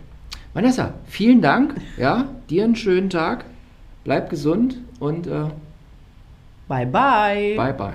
[0.55, 1.75] Vanessa, vielen Dank.
[1.99, 3.45] Ja, dir einen schönen Tag.
[4.05, 5.45] Bleib gesund und äh,
[6.69, 7.55] Bye, bye.
[7.55, 7.93] bye bye.